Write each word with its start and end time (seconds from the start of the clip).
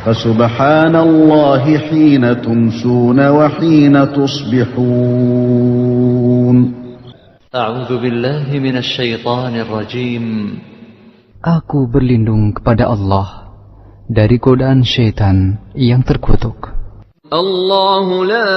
فسبحان 0.00 0.96
الله 0.96 1.78
حين 1.78 2.40
تمسون 2.40 3.28
وحين 3.28 4.12
تصبحون. 4.16 5.26
أعوذ 7.54 7.90
بالله 8.00 8.48
من 8.58 8.76
الشيطان 8.80 9.54
الرجيم. 9.60 10.24
Aku 11.44 11.84
berlindung 11.88 12.52
kepada 12.56 12.88
Allah 12.88 13.52
dari 14.08 14.40
godaan 14.40 14.84
syaitan 14.88 15.60
yang 15.76 16.00
terkutuk. 16.00 16.72
الله 17.30 18.24
لا 18.26 18.50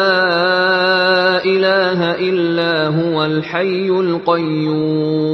إله 1.46 2.00
إلا 2.18 2.90
هو 2.90 3.26
الحي 3.26 3.86
القيوم 3.90 5.34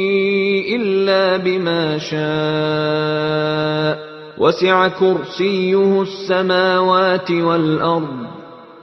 إلا 1.10 1.42
بما 1.42 1.98
شاء 1.98 3.92
وسع 4.38 4.88
كرسيه 4.88 6.02
السماوات 6.02 7.30
والأرض 7.30 8.26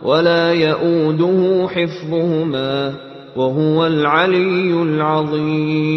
ولا 0.03 0.53
يؤوده 0.53 1.67
حفظهما 1.67 2.93
وهو 3.39 3.85
العلي 3.87 4.71
العظيم 4.83 5.93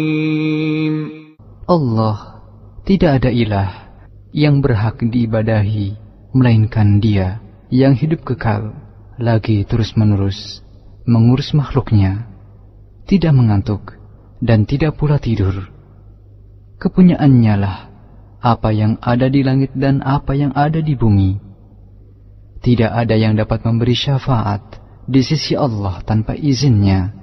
Allah 1.67 2.39
tidak 2.87 3.19
ada 3.19 3.27
ilah 3.27 3.91
yang 4.31 4.63
berhak 4.63 5.03
diibadahi 5.03 5.99
melainkan 6.31 7.03
Dia 7.03 7.43
yang 7.67 7.99
hidup 7.99 8.23
kekal 8.23 8.71
lagi 9.19 9.67
terus-menerus 9.67 10.63
mengurus 11.03 11.51
makhluknya 11.51 12.31
tidak 13.03 13.35
mengantuk 13.35 13.99
dan 14.39 14.63
tidak 14.63 14.95
pula 14.95 15.19
tidur 15.19 15.67
kepunyaannya 16.82 17.54
lah 17.62 17.78
apa 18.42 18.74
yang 18.74 18.98
ada 18.98 19.30
di 19.30 19.46
langit 19.46 19.70
dan 19.78 20.02
apa 20.02 20.34
yang 20.34 20.50
ada 20.50 20.82
di 20.82 20.98
bumi. 20.98 21.38
Tidak 22.58 22.90
ada 22.90 23.14
yang 23.14 23.38
dapat 23.38 23.62
memberi 23.62 23.94
syafaat 23.94 24.82
di 25.06 25.22
sisi 25.22 25.54
Allah 25.54 26.02
tanpa 26.02 26.34
izinnya. 26.34 27.14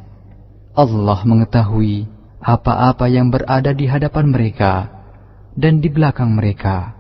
Allah 0.72 1.20
mengetahui 1.28 2.08
apa-apa 2.40 3.12
yang 3.12 3.28
berada 3.36 3.76
di 3.76 3.84
hadapan 3.84 4.32
mereka 4.32 4.88
dan 5.60 5.84
di 5.84 5.92
belakang 5.92 6.40
mereka, 6.40 6.96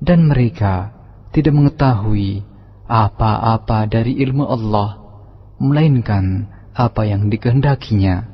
dan 0.00 0.32
mereka 0.32 0.96
tidak 1.36 1.52
mengetahui 1.52 2.40
apa-apa 2.88 3.84
dari 3.84 4.16
ilmu 4.24 4.48
Allah, 4.48 4.96
melainkan 5.60 6.48
apa 6.72 7.04
yang 7.04 7.28
dikehendakinya. 7.28 8.32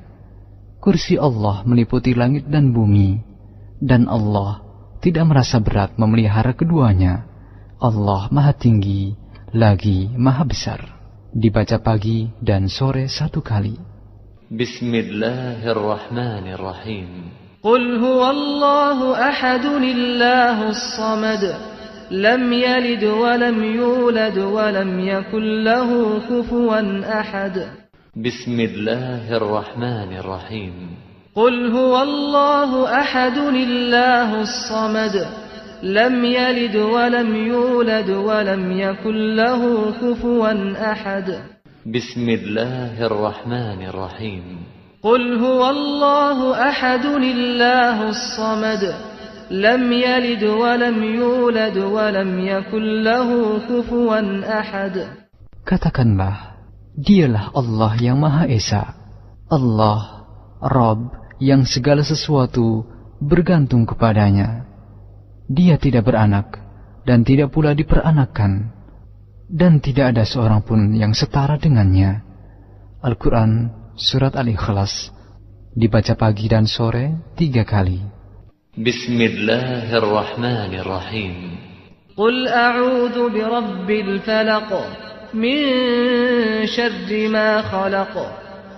Kursi 0.79 1.19
Allah 1.19 1.67
meliputi 1.67 2.15
langit 2.15 2.47
dan 2.47 2.71
bumi, 2.71 3.28
dan 3.79 4.11
Allah 4.11 4.67
tidak 4.99 5.31
merasa 5.31 5.63
berat 5.63 5.95
memelihara 5.95 6.51
keduanya. 6.55 7.27
Allah 7.79 8.27
Maha 8.35 8.51
Tinggi 8.55 9.15
lagi 9.55 10.11
Maha 10.19 10.43
Besar. 10.43 10.99
Dibaca 11.31 11.79
pagi 11.79 12.27
dan 12.43 12.67
sore 12.67 13.07
satu 13.07 13.39
kali. 13.45 13.77
Bismillahirrahmanirrahim. 14.49 17.29
Qul 17.63 18.01
huwallahu 18.01 19.15
ahadun 19.15 19.85
illahus 19.85 20.97
samad. 20.97 21.45
Lam 22.09 22.49
yalid 22.49 23.05
wa 23.05 23.37
lam 23.37 23.61
yulad 23.61 24.41
wa 24.41 24.73
lam 24.73 24.97
yakul 24.97 25.69
kufuwan 26.25 27.05
ahad. 27.05 27.85
Bismillahirrahmanirrahim. 28.17 31.08
قل 31.35 31.71
هو 31.71 32.03
الله 32.03 33.01
أحد 33.01 33.37
الله 33.39 34.41
الصمد 34.41 35.27
لم 35.83 36.25
يلد 36.25 36.77
ولم 36.77 37.37
يولد 37.37 38.11
ولم 38.11 38.73
يكن 38.73 39.37
له 39.37 39.93
كفوا 40.03 40.53
أحد. 40.93 41.29
بسم 41.87 42.27
الله 42.29 43.07
الرحمن 43.07 43.81
الرحيم. 43.87 44.45
قل 45.03 45.39
هو 45.39 45.71
الله 45.71 46.69
أحد 46.69 47.05
الله 47.05 48.09
الصمد 48.09 48.95
لم 49.51 49.93
يلد 49.93 50.45
ولم 50.45 50.99
يولد 51.05 51.79
ولم 51.79 52.31
يكن 52.41 52.85
له 53.03 53.59
كفوا 53.69 54.21
أحد. 54.61 54.95
Katakanlah, 55.69 56.59
dialah 56.97 57.53
Allah 57.55 57.93
yang 58.01 58.19
Maha 58.19 58.49
Esa. 58.49 58.97
Allah, 59.53 60.18
Rob 60.59 61.15
yang 61.39 61.63
segala 61.63 62.03
sesuatu 62.03 62.83
bergantung 63.23 63.87
kepadanya. 63.87 64.67
Dia 65.47 65.79
tidak 65.79 66.11
beranak 66.11 66.59
dan 67.07 67.23
tidak 67.23 67.55
pula 67.55 67.73
diperanakan 67.73 68.75
dan 69.49 69.81
tidak 69.81 70.13
ada 70.13 70.29
seorang 70.29 70.61
pun 70.61 70.93
yang 70.93 71.17
setara 71.17 71.57
dengannya. 71.57 72.21
Al-Quran 73.01 73.73
Surat 73.99 74.39
Al-Ikhlas 74.39 75.11
dibaca 75.75 76.15
pagi 76.15 76.47
dan 76.47 76.71
sore 76.71 77.35
tiga 77.35 77.67
kali. 77.67 77.99
Bismillahirrahmanirrahim. 78.79 81.35
Qul 82.15 82.47
a'udhu 82.47 83.27
birabbil 83.35 84.23
falaq 84.23 84.71
min 85.35 85.59
syarri 86.67 87.27
ma 87.27 87.63
khalaq 87.67 88.15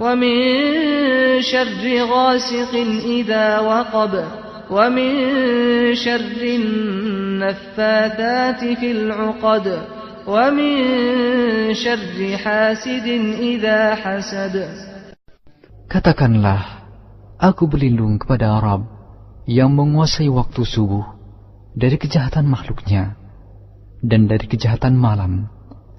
ومن 0.00 0.36
شر 1.40 2.04
غاسق 2.08 2.74
إذا 3.04 3.58
وقب 3.58 4.24
ومن 4.70 5.14
شر 5.94 6.40
النفاثات 6.60 8.60
في 8.80 8.92
العقد 8.92 9.66
ومن 10.26 10.74
شر 11.74 12.36
حاسد 12.36 13.06
إذا 13.40 13.94
حسد 13.94 14.56
Katakanlah, 15.90 16.86
aku 17.34 17.66
berlindung 17.66 18.22
kepada 18.22 18.62
Arab 18.62 18.86
yang 19.50 19.74
menguasai 19.74 20.30
waktu 20.30 20.62
subuh 20.62 21.02
dari 21.74 21.98
kejahatan 21.98 22.46
makhluknya 22.46 23.18
dan 23.98 24.30
dari 24.30 24.46
kejahatan 24.46 24.94
malam 24.94 25.50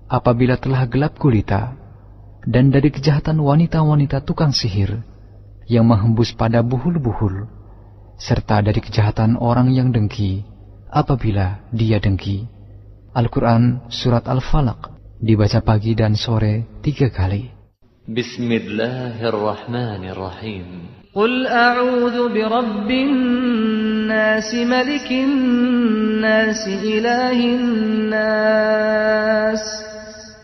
apabila 0.08 0.56
telah 0.56 0.88
gelap 0.88 1.19
gulita 1.19 1.75
dan 2.46 2.74
dari 2.74 2.90
kejahatan 2.90 3.38
wanita-wanita 3.38 4.25
tukang 4.25 4.54
sihir 4.54 5.02
yang 5.69 5.86
menghembus 5.86 6.34
pada 6.34 6.66
buhul-buhul 6.66 7.46
serta 8.18 8.62
dari 8.62 8.81
kejahatan 8.81 9.38
orang 9.38 9.74
yang 9.74 9.90
dengki 9.94 10.46
apabila 10.92 11.66
dia 11.74 11.98
dengki. 11.98 12.46
Al-Quran 13.12 13.92
Surat 13.92 14.24
Al-Falaq 14.30 14.94
dibaca 15.19 15.60
pagi 15.62 15.94
dan 15.98 16.16
sore 16.16 16.80
tiga 16.86 17.12
kali. 17.12 17.62
بسم 18.10 18.52
الله 18.52 19.22
الرحمن 19.30 20.10
الرحيم 20.10 20.66
قل 21.13 21.48
أعوذ 21.48 22.34
برب 22.34 22.92
الناس 22.92 24.56
ملك 24.56 25.12
الناس 25.12 26.68
إله 26.68 27.40
الناس 27.62 28.81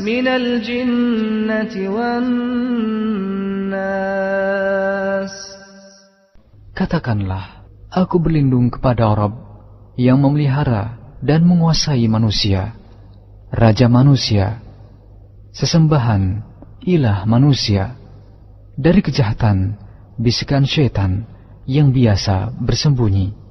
minal 0.00 0.58
jinnati 0.64 1.86
wan 1.86 2.26
Katakanlah 6.74 7.66
aku 7.90 8.18
berlindung 8.22 8.70
kepada 8.70 9.10
Rabb 9.14 9.34
yang 9.98 10.22
memelihara 10.22 10.98
dan 11.22 11.46
menguasai 11.46 12.06
manusia 12.10 12.74
raja 13.50 13.86
manusia 13.86 14.62
sesembahan 15.54 16.42
ilah 16.86 17.22
manusia 17.26 17.94
dari 18.74 19.02
kejahatan 19.02 19.78
bisikan 20.18 20.66
syaitan 20.66 21.26
yang 21.66 21.94
biasa 21.94 22.54
bersembunyi 22.58 23.44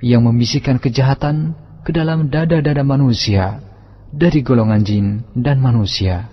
yang 0.00 0.24
membisikkan 0.24 0.80
kejahatan 0.80 1.52
ke 1.84 1.92
dalam 1.92 2.28
dada-dada 2.28 2.80
manusia 2.84 3.60
dari 4.10 4.42
golongan 4.42 4.82
jin 4.82 5.06
dan 5.32 5.62
manusia. 5.62 6.28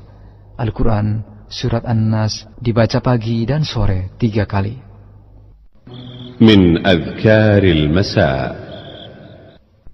Al-Quran 0.57 1.37
Surat 1.47 1.87
An-Nas 1.87 2.43
dibaca 2.59 2.99
pagi 2.99 3.47
dan 3.47 3.63
sore 3.63 4.11
tiga 4.19 4.43
kali. 4.43 4.75
Min 6.43 6.83
azkaril 6.83 7.87
masa. 7.87 8.67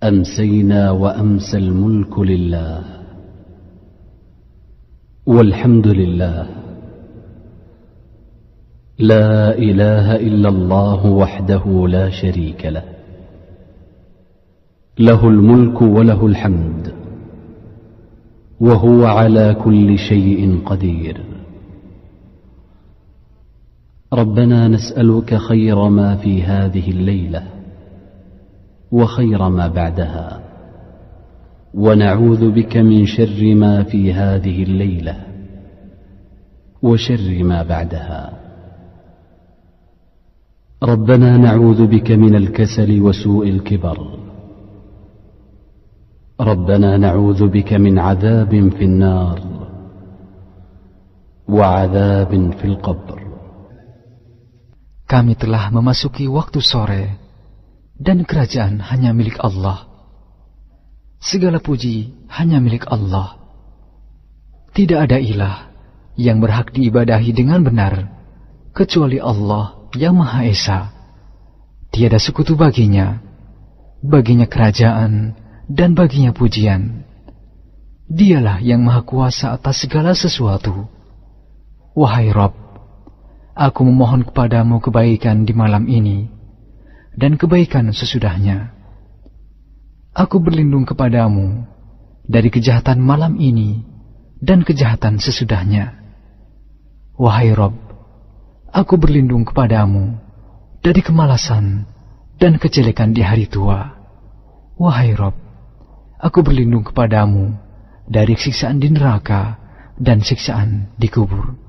أمسينا 0.03 0.91
وأمسى 0.91 1.57
الملك 1.57 2.19
لله 2.19 2.83
والحمد 5.25 5.87
لله 5.87 6.45
لا 8.99 9.57
إله 9.57 10.15
إلا 10.15 10.49
الله 10.49 11.05
وحده 11.05 11.87
لا 11.87 12.09
شريك 12.09 12.65
له 12.65 12.83
له 14.99 15.27
الملك 15.27 15.81
وله 15.81 16.25
الحمد 16.25 17.02
وهو 18.59 19.05
على 19.05 19.55
كل 19.63 19.97
شيء 19.97 20.61
قدير. 20.65 21.23
ربنا 24.13 24.67
نسألك 24.67 25.35
خير 25.35 25.89
ما 25.89 26.15
في 26.15 26.43
هذه 26.43 26.91
الليلة 26.91 27.43
وخير 28.91 29.49
ما 29.49 29.67
بعدها. 29.67 30.41
ونعوذ 31.73 32.51
بك 32.51 32.77
من 32.77 33.05
شر 33.05 33.55
ما 33.55 33.83
في 33.83 34.13
هذه 34.13 34.63
الليلة 34.63 35.15
وشر 36.83 37.43
ما 37.43 37.63
بعدها. 37.63 38.33
ربنا 40.83 41.37
نعوذ 41.37 41.87
بك 41.87 42.11
من 42.11 42.35
الكسل 42.35 43.01
وسوء 43.01 43.49
الكبر. 43.49 44.22
ربنا 46.40 46.96
نعوذ 46.96 47.50
بك 47.50 47.72
من 47.72 47.98
عذاب 47.98 48.52
في 48.78 48.84
النار 48.84 49.38
وعذاب 51.48 52.32
في 52.58 52.64
القبر 52.64 53.18
Kami 55.08 55.40
telah 55.40 55.72
memasuki 55.72 56.28
waktu 56.28 56.60
sore, 56.60 57.16
dan 57.96 58.28
kerajaan 58.28 58.76
hanya 58.92 59.16
milik 59.16 59.40
Allah. 59.40 59.88
Segala 61.16 61.64
puji 61.64 62.12
hanya 62.28 62.60
milik 62.60 62.84
Allah. 62.92 63.40
Tidak 64.76 65.00
ada 65.00 65.16
ilah 65.16 65.72
yang 66.20 66.44
berhak 66.44 66.76
diibadahi 66.76 67.32
dengan 67.32 67.64
benar, 67.64 68.04
kecuali 68.76 69.16
Allah 69.16 69.88
yang 69.96 70.12
Maha 70.12 70.44
Esa. 70.44 70.92
Tiada 71.88 72.20
sekutu 72.20 72.52
baginya, 72.52 73.16
baginya 74.04 74.44
kerajaan, 74.44 75.32
dan 75.67 75.95
baginya 75.95 76.35
pujian. 76.35 77.07
Dialah 78.09 78.59
yang 78.59 78.83
Maha 78.83 79.01
Kuasa 79.07 79.55
atas 79.55 79.83
segala 79.87 80.11
sesuatu. 80.13 80.85
Wahai 81.93 82.33
Rob, 82.33 82.63
Aku 83.53 83.85
memohon 83.85 84.25
kepadamu 84.25 84.81
kebaikan 84.81 85.45
di 85.45 85.53
malam 85.53 85.85
ini 85.85 86.25
dan 87.13 87.37
kebaikan 87.37 87.93
sesudahnya. 87.93 88.73
Aku 90.09 90.41
berlindung 90.41 90.89
kepadamu 90.89 91.61
dari 92.25 92.49
kejahatan 92.49 92.97
malam 92.97 93.37
ini 93.37 93.85
dan 94.41 94.65
kejahatan 94.65 95.21
sesudahnya. 95.21 95.93
Wahai 97.13 97.53
Rob, 97.53 97.77
aku 98.73 98.97
berlindung 98.97 99.45
kepadamu 99.45 100.17
dari 100.81 101.05
kemalasan 101.05 101.85
dan 102.41 102.57
kejelekan 102.57 103.13
di 103.13 103.21
hari 103.21 103.45
tua. 103.45 103.93
Wahai 104.81 105.13
Rob, 105.13 105.37
aku 106.23 106.39
berlindung 106.39 106.87
kepadamu 106.87 107.51
dari 108.07 108.39
siksaan 108.39 108.79
di 108.79 108.87
neraka 108.87 109.59
dan 109.99 110.23
siksaan 110.23 110.95
di 110.95 111.11
kubur. 111.11 111.59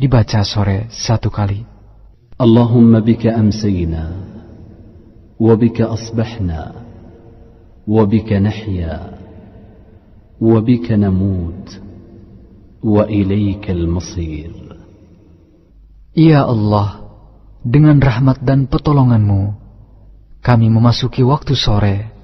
Dibaca 0.00 0.40
sore 0.48 0.88
satu 0.88 1.28
kali. 1.28 1.60
Allahumma 2.40 3.04
bika 3.04 3.32
amsayna, 3.36 4.12
wa 5.40 5.54
bika 5.56 5.88
asbahna, 5.88 6.72
wa 7.84 8.02
bika 8.04 8.36
nahya, 8.40 9.16
wa 10.36 10.58
bika 10.60 11.00
namut, 11.00 11.80
wa 12.84 13.08
ilayka 13.08 13.72
al-masir. 13.72 14.52
Ya 16.12 16.44
Allah, 16.44 17.08
dengan 17.64 18.00
rahmat 18.00 18.44
dan 18.44 18.68
petolonganmu, 18.68 19.56
kami 20.44 20.68
memasuki 20.68 21.24
waktu 21.24 21.56
sore 21.56 22.15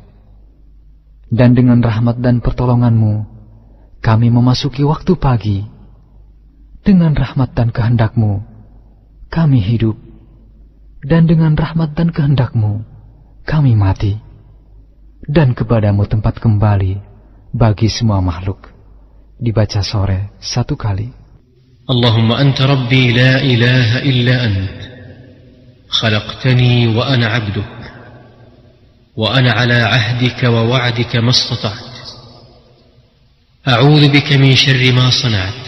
dan 1.33 1.57
dengan 1.57 1.81
rahmat 1.81 2.21
dan 2.21 2.45
pertolonganmu, 2.45 3.25
kami 4.05 4.29
memasuki 4.29 4.85
waktu 4.85 5.17
pagi. 5.17 5.65
Dengan 6.85 7.17
rahmat 7.17 7.57
dan 7.57 7.73
kehendakmu, 7.73 8.43
kami 9.33 9.63
hidup, 9.65 9.97
dan 11.01 11.25
dengan 11.25 11.57
rahmat 11.57 11.97
dan 11.97 12.13
kehendakmu, 12.13 12.85
kami 13.49 13.73
mati. 13.73 14.21
Dan 15.23 15.55
kepadamu 15.55 16.05
tempat 16.11 16.43
kembali 16.43 16.99
bagi 17.55 17.87
semua 17.87 18.19
makhluk. 18.19 18.69
Dibaca 19.39 19.81
sore 19.81 20.35
satu 20.43 20.75
kali. 20.75 21.15
Allahumma 21.87 22.43
anta 22.43 22.67
rabbi 22.67 23.15
la 23.15 23.39
ilaha 23.39 23.99
illa 24.03 24.35
ant. 24.43 24.79
Khalaqtani 25.87 26.91
wa 26.91 27.07
ana 27.07 27.39
abduh. 27.39 27.82
وأنا 29.17 29.53
على 29.53 29.75
عهدك 29.75 30.45
ووعدك 30.45 31.17
ما 31.17 31.31
استطعت 31.31 31.93
أعوذ 33.69 34.09
بك 34.09 34.33
من 34.33 34.57
شر 34.57 34.93
ما 34.93 35.11
صنعت 35.11 35.63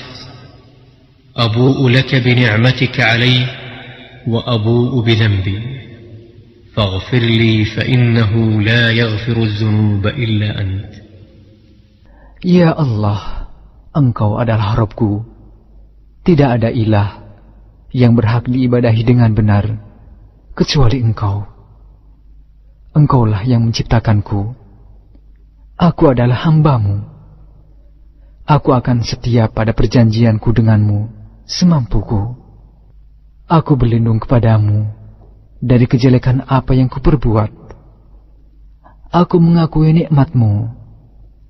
أبوء 1.37 1.89
لك 1.89 2.15
بنعمتك 2.15 3.01
علي 3.01 3.47
وأبوء 4.27 5.05
بذنبي 5.05 5.61
فاغفر 6.75 7.19
لي 7.19 7.65
فإنه 7.65 8.63
لا 8.63 8.91
يغفر 8.91 9.43
الذنوب 9.43 10.07
إلا 10.07 10.61
أنت 10.61 11.05
Ya 12.45 12.77
Allah, 12.77 13.49
Engkau 13.97 14.37
adalah 14.37 14.77
Robku. 14.77 15.25
Tidak 16.29 16.61
ada 16.61 16.69
ilah 16.69 17.25
yang 17.89 18.13
berhak 18.13 18.45
diibadahi 18.53 19.01
dengan 19.01 19.33
benar, 19.33 19.65
kecuali 20.53 21.01
Engkau. 21.01 21.54
Engkaulah 22.95 23.43
yang 23.43 23.67
menciptakanku. 23.67 24.55
Aku 25.75 26.03
adalah 26.07 26.47
hambamu. 26.47 27.03
Aku 28.47 28.71
akan 28.71 29.03
setia 29.03 29.51
pada 29.51 29.75
perjanjianku 29.75 30.55
denganmu, 30.55 31.11
semampuku. 31.43 32.39
Aku 33.51 33.75
berlindung 33.75 34.23
kepadamu 34.23 34.87
dari 35.59 35.91
kejelekan 35.91 36.47
apa 36.47 36.79
yang 36.79 36.87
kuperbuat. 36.87 37.51
Aku 39.11 39.43
mengakui 39.43 39.91
nikmatmu 39.91 40.71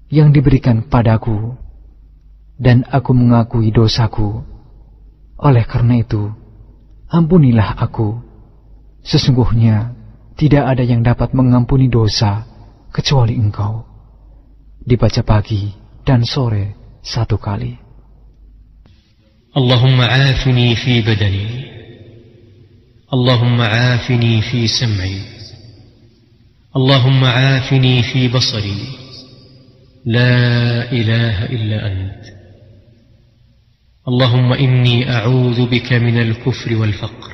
yang 0.09 0.33
diberikan 0.33 0.89
padaku, 0.89 1.61
dan 2.57 2.89
aku 2.89 3.13
mengakui 3.13 3.69
dosaku. 3.69 4.41
Oleh 5.37 5.69
karena 5.69 6.01
itu, 6.01 6.33
ampunilah 7.13 7.77
aku. 7.77 8.17
Sesungguhnya 9.05 9.93
tidak 10.40 10.64
ada 10.76 10.84
yang 10.84 11.04
dapat 11.04 11.36
mengampuni 11.36 11.92
dosa 11.92 12.48
kecuali 12.90 13.36
engkau. 13.36 13.84
Dibaca 14.80 15.22
pagi 15.22 15.70
dan 16.08 16.24
sore 16.24 16.98
satu 17.04 17.36
kali. 17.38 17.90
اللهم 19.58 20.02
عافني 20.02 20.76
في 20.76 21.02
بدني 21.02 21.48
اللهم 23.14 23.62
عافني 23.62 24.42
في 24.42 24.68
سمعي 24.68 25.22
اللهم 26.76 27.26
عافني 27.26 28.04
في 28.04 28.28
بصري 28.28 28.82
لا 30.06 30.92
اله 30.92 31.46
الا 31.46 31.88
انت 31.92 32.24
اللهم 34.08 34.54
اني 34.54 35.12
اعوذ 35.12 35.66
بك 35.66 35.94
من 35.94 36.22
الكفر 36.22 36.76
والفقر 36.76 37.34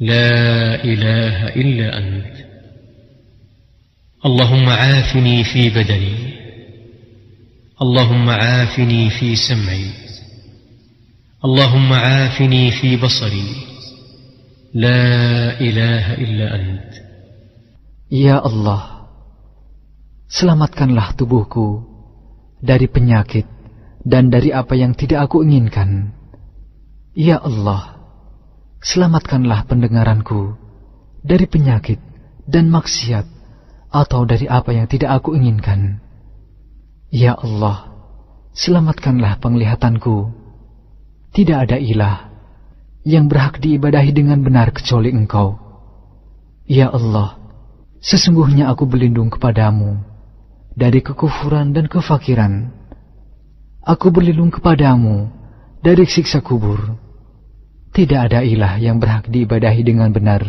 لا 0.00 0.84
اله 0.84 1.48
الا 1.48 1.98
انت 1.98 2.36
اللهم 4.26 4.68
عافني 4.68 5.44
في 5.44 5.70
بدني 5.70 6.34
اللهم 7.82 8.30
عافني 8.30 9.10
في 9.10 9.36
سمعي 9.36 9.90
اللهم 11.44 11.92
عافني 11.92 12.70
في 12.70 12.96
بصري 12.96 13.50
لا 14.74 15.60
اله 15.60 16.14
الا 16.14 16.54
انت 16.54 16.94
Ya 18.14 18.38
Allah, 18.38 19.10
selamatkanlah 20.30 21.16
tubuhku 21.18 21.82
dari 22.62 22.86
penyakit 22.86 23.42
dan 24.04 24.28
dari 24.28 24.52
apa 24.52 24.76
yang 24.76 24.92
tidak 24.94 25.26
aku 25.26 25.42
inginkan. 25.42 26.14
Ya 27.16 27.40
Allah, 27.42 27.97
selamatkanlah 28.79 29.67
pendengaranku 29.67 30.55
dari 31.19 31.45
penyakit 31.51 31.99
dan 32.47 32.71
maksiat 32.71 33.27
atau 33.91 34.23
dari 34.23 34.47
apa 34.47 34.71
yang 34.71 34.87
tidak 34.87 35.19
aku 35.19 35.35
inginkan. 35.35 35.99
Ya 37.11 37.35
Allah, 37.35 37.91
selamatkanlah 38.55 39.41
penglihatanku. 39.43 40.31
Tidak 41.29 41.57
ada 41.57 41.77
ilah 41.77 42.29
yang 43.05 43.29
berhak 43.29 43.61
diibadahi 43.61 44.11
dengan 44.15 44.41
benar 44.41 44.73
kecuali 44.73 45.13
Engkau. 45.13 45.57
Ya 46.69 46.89
Allah, 46.89 47.37
sesungguhnya 48.01 48.69
aku 48.69 48.85
berlindung 48.85 49.29
kepadamu 49.29 50.01
dari 50.73 51.01
kekufuran 51.01 51.73
dan 51.73 51.89
kefakiran. 51.89 52.71
Aku 53.83 54.13
berlindung 54.13 54.53
kepadamu 54.53 55.29
dari 55.81 56.05
siksa 56.05 56.45
kubur 56.45 57.08
Tidak 57.94 58.20
ada 58.30 58.42
ilah 58.42 58.74
yang 58.82 58.98
berhak 58.98 59.30
diibadahi 59.30 59.82
dengan 59.86 60.10
benar 60.10 60.42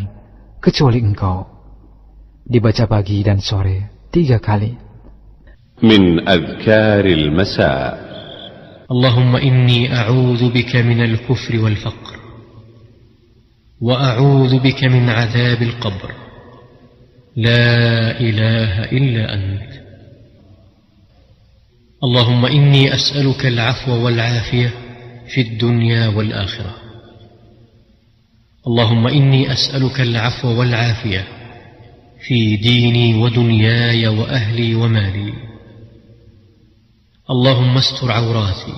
kecuali 0.58 1.02
Engkau. 1.02 1.46
Dibaca 2.46 2.86
pagi 2.90 3.22
dan 3.22 3.42
sore 3.42 4.10
tiga 4.10 4.42
kali. 4.42 4.86
من 5.84 6.28
أذكار 6.30 7.06
المساء 7.06 8.06
اللهم 8.92 9.36
اني 9.36 9.96
اعوذ 9.96 10.50
بك 10.50 10.76
من 10.76 11.04
الكفر 11.04 11.60
والفقر 11.60 12.16
واعوذ 13.82 14.60
بك 14.60 14.84
من 14.84 15.10
عذاب 15.10 15.62
القبر 15.62 16.12
لا 17.36 18.20
اله 18.20 18.84
الا 18.84 19.34
انت 19.34 19.72
اللهم 22.04 22.46
اني 22.46 22.94
اسالك 22.96 23.46
العفو 23.46 24.06
والعافيه 24.06 24.72
في 25.28 25.42
الدنيا 25.42 26.08
والاخره 26.08 26.79
اللهم 28.67 29.07
إني 29.07 29.53
أسألك 29.53 30.01
العفو 30.01 30.49
والعافية 30.49 31.25
في 32.27 32.57
ديني 32.57 33.15
ودنياي 33.15 34.09
وأهلي 34.09 34.75
ومالي. 34.75 35.33
اللهم 37.31 37.77
استر 37.77 38.13
عوراتي 38.13 38.75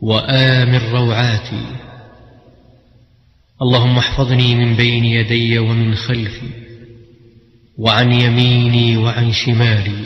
وامن 0.00 0.80
روعاتي. 0.92 1.66
اللهم 3.62 3.98
احفظني 3.98 4.54
من 4.54 4.76
بين 4.76 5.04
يدي 5.04 5.58
ومن 5.58 5.94
خلفي 5.94 6.50
وعن 7.78 8.12
يميني 8.12 8.96
وعن 8.96 9.32
شمالي 9.32 10.04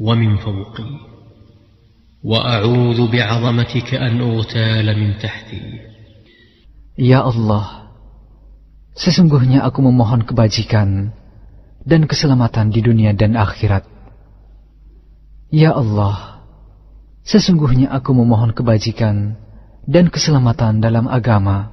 ومن 0.00 0.36
فوقي. 0.36 0.90
وأعوذ 2.24 3.06
بعظمتك 3.06 3.94
أن 3.94 4.20
أغتال 4.20 5.00
من 5.00 5.18
تحتي. 5.18 5.87
Ya 6.98 7.22
Allah, 7.22 7.94
sesungguhnya 8.98 9.62
aku 9.62 9.86
memohon 9.86 10.26
kebajikan 10.26 11.14
dan 11.86 12.10
keselamatan 12.10 12.74
di 12.74 12.82
dunia 12.82 13.14
dan 13.14 13.38
akhirat. 13.38 13.86
Ya 15.54 15.78
Allah, 15.78 16.42
sesungguhnya 17.22 17.94
aku 17.94 18.18
memohon 18.18 18.50
kebajikan 18.50 19.38
dan 19.86 20.10
keselamatan 20.10 20.82
dalam 20.82 21.06
agama, 21.06 21.70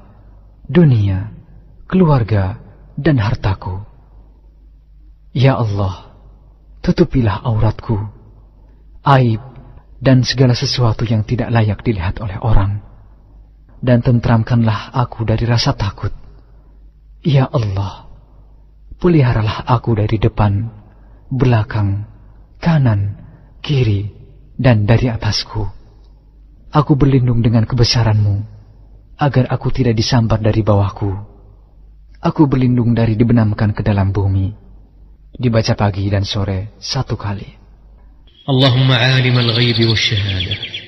dunia, 0.70 1.34
keluarga, 1.90 2.62
dan 2.94 3.18
hartaku. 3.18 3.82
Ya 5.34 5.58
Allah, 5.58 6.14
tutupilah 6.86 7.42
auratku, 7.42 7.98
aib, 9.02 9.42
dan 9.98 10.22
segala 10.22 10.54
sesuatu 10.54 11.02
yang 11.02 11.26
tidak 11.26 11.50
layak 11.50 11.82
dilihat 11.82 12.22
oleh 12.22 12.38
orang 12.46 12.85
dan 13.86 14.02
tentramkanlah 14.02 14.90
aku 14.98 15.22
dari 15.30 15.46
rasa 15.46 15.78
takut. 15.78 16.10
Ya 17.22 17.46
Allah, 17.46 18.10
peliharalah 18.98 19.70
aku 19.70 19.94
dari 19.94 20.18
depan, 20.18 20.74
belakang, 21.30 22.10
kanan, 22.58 23.22
kiri, 23.62 24.10
dan 24.58 24.90
dari 24.90 25.14
atasku. 25.14 25.70
Aku 26.74 26.98
berlindung 26.98 27.46
dengan 27.46 27.70
kebesaranmu, 27.70 28.36
agar 29.22 29.46
aku 29.54 29.70
tidak 29.70 29.94
disambar 29.94 30.42
dari 30.42 30.66
bawahku. 30.66 31.14
Aku 32.26 32.50
berlindung 32.50 32.98
dari 32.98 33.14
dibenamkan 33.14 33.70
ke 33.72 33.86
dalam 33.86 34.10
bumi. 34.10 34.50
Dibaca 35.36 35.78
pagi 35.78 36.10
dan 36.10 36.26
sore 36.26 36.74
satu 36.82 37.14
kali. 37.14 37.54
Allahumma 38.50 38.98
alim 38.98 39.36
al-ghaybi 39.38 39.86
wa 39.86 39.98
shahada 39.98 40.85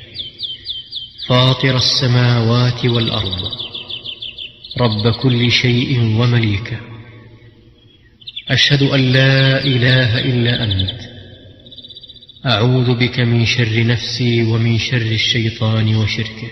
فاطر 1.29 1.75
السماوات 1.75 2.85
والأرض. 2.85 3.41
رب 4.81 5.13
كل 5.21 5.51
شيء 5.51 5.99
ومليكه. 5.99 6.77
أشهد 8.49 8.83
أن 8.83 8.99
لا 8.99 9.63
إله 9.63 10.19
إلا 10.19 10.63
أنت. 10.63 10.99
أعوذ 12.45 12.95
بك 12.95 13.19
من 13.19 13.45
شر 13.45 13.85
نفسي 13.85 14.43
ومن 14.43 14.77
شر 14.77 15.11
الشيطان 15.11 15.95
وشركه. 15.95 16.51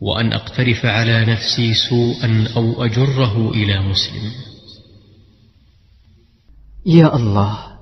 وأن 0.00 0.32
أقترف 0.32 0.86
على 0.86 1.24
نفسي 1.24 1.74
سوءا 1.74 2.48
أو 2.56 2.84
أجره 2.84 3.50
إلى 3.50 3.80
مسلم. 3.80 4.32
Ya 6.84 7.12
Allah, 7.12 7.78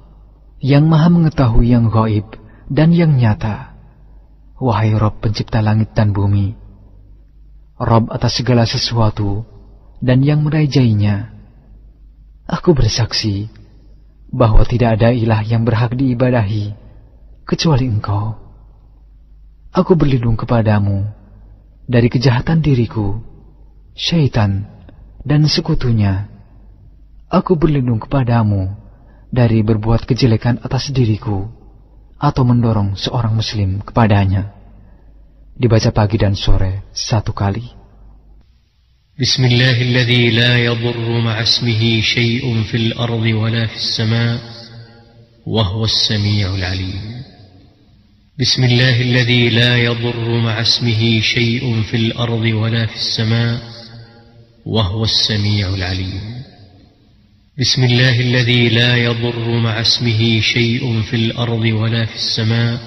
yang 0.58 0.90
maha 0.90 1.08
mengetahui 1.08 1.70
yang 1.70 1.86
gaib 1.86 2.26
dan 2.66 2.90
yang 2.90 3.16
nyata. 3.16 3.67
Wahai 4.58 4.90
Rob 4.98 5.22
pencipta 5.22 5.62
langit 5.62 5.94
dan 5.94 6.10
bumi, 6.10 6.50
Rob 7.78 8.10
atas 8.10 8.42
segala 8.42 8.66
sesuatu 8.66 9.46
dan 10.02 10.18
yang 10.26 10.42
merajainya. 10.42 11.30
Aku 12.42 12.74
bersaksi 12.74 13.46
bahwa 14.34 14.66
tidak 14.66 14.98
ada 14.98 15.14
ilah 15.14 15.46
yang 15.46 15.62
berhak 15.62 15.94
diibadahi 15.94 16.74
kecuali 17.46 17.86
engkau. 17.86 18.34
Aku 19.70 19.94
berlindung 19.94 20.34
kepadamu 20.34 21.06
dari 21.86 22.10
kejahatan 22.10 22.58
diriku, 22.58 23.14
syaitan, 23.94 24.66
dan 25.22 25.46
sekutunya. 25.46 26.26
Aku 27.30 27.54
berlindung 27.54 28.02
kepadamu 28.02 28.74
dari 29.30 29.62
berbuat 29.62 30.02
kejelekan 30.02 30.58
atas 30.66 30.90
diriku 30.90 31.57
atau 32.18 32.42
mendorong 32.42 32.98
seorang 32.98 33.34
muslim 33.34 33.80
kepadanya. 33.80 34.54
Dibaca 35.58 35.90
pagi 35.90 36.18
dan 36.18 36.34
sore 36.38 36.86
satu 36.94 37.34
kali. 37.34 37.78
الله 39.44 39.82
الذي 39.82 40.30
لا 40.30 40.58
يضر 40.58 41.20
مع 41.20 41.42
اسمه 41.42 42.00
شيء 42.00 42.62
في 42.70 42.76
الأرض 42.76 43.26
ولا 43.26 43.66
في 43.66 43.76
السماء 43.76 44.38
وهو 45.46 45.84
السميع 45.84 46.54
العليم 46.54 47.18
بسم 48.38 48.64
الله 48.64 49.02
الذي 49.02 49.48
لا 49.48 49.76
يضر 49.76 50.38
مع 50.38 50.60
اسمه 50.60 51.20
شيء 51.20 51.82
في 51.82 51.96
الأرض 51.96 52.46
ولا 52.54 52.86
في 52.86 52.96
السماء 52.96 53.60
وهو 54.66 55.04
السميع 55.04 55.74
العليم 55.74 56.37
بسم 57.57 57.83
الله 57.83 58.19
الذي 58.19 58.69
لا 58.69 58.97
يضر 58.97 59.45
مع 59.61 59.81
اسمه 59.81 60.39
شيء 60.41 61.01
في 61.01 61.15
الأرض 61.15 61.61
ولا 61.61 62.05
في 62.05 62.15
السماء 62.15 62.79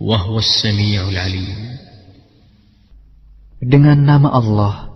وهو 0.00 0.38
السميع 0.38 1.08
العليم 1.08 1.58
Dengan 3.58 3.98
nama 3.98 4.30
Allah 4.32 4.88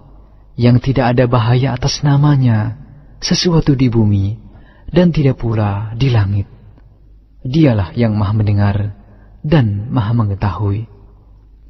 yang 0.55 0.79
tidak 0.79 1.19
ada 1.19 1.27
bahaya 1.27 1.75
atas 1.75 2.01
namanya 2.07 2.79
sesuatu 3.19 3.75
di 3.75 3.91
bumi 3.91 4.39
dan 4.87 5.11
tidak 5.11 5.43
pula 5.43 5.91
di 5.99 6.09
langit. 6.09 6.47
Dialah 7.43 7.91
yang 7.99 8.15
maha 8.15 8.33
mendengar 8.39 8.77
dan 9.43 9.91
maha 9.91 10.15
mengetahui. 10.15 10.87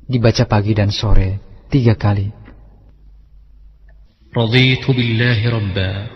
Dibaca 0.04 0.44
pagi 0.44 0.76
dan 0.76 0.92
sore 0.92 1.40
tiga 1.72 1.96
kali. 1.96 2.42
رضيت 4.32 4.90
بالله 4.90 5.40
ربا 5.44 6.15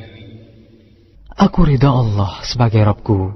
Aku 1.40 1.68
ridha 1.68 1.92
Allah 1.92 2.40
sebagai 2.46 2.80
Rabbku, 2.80 3.32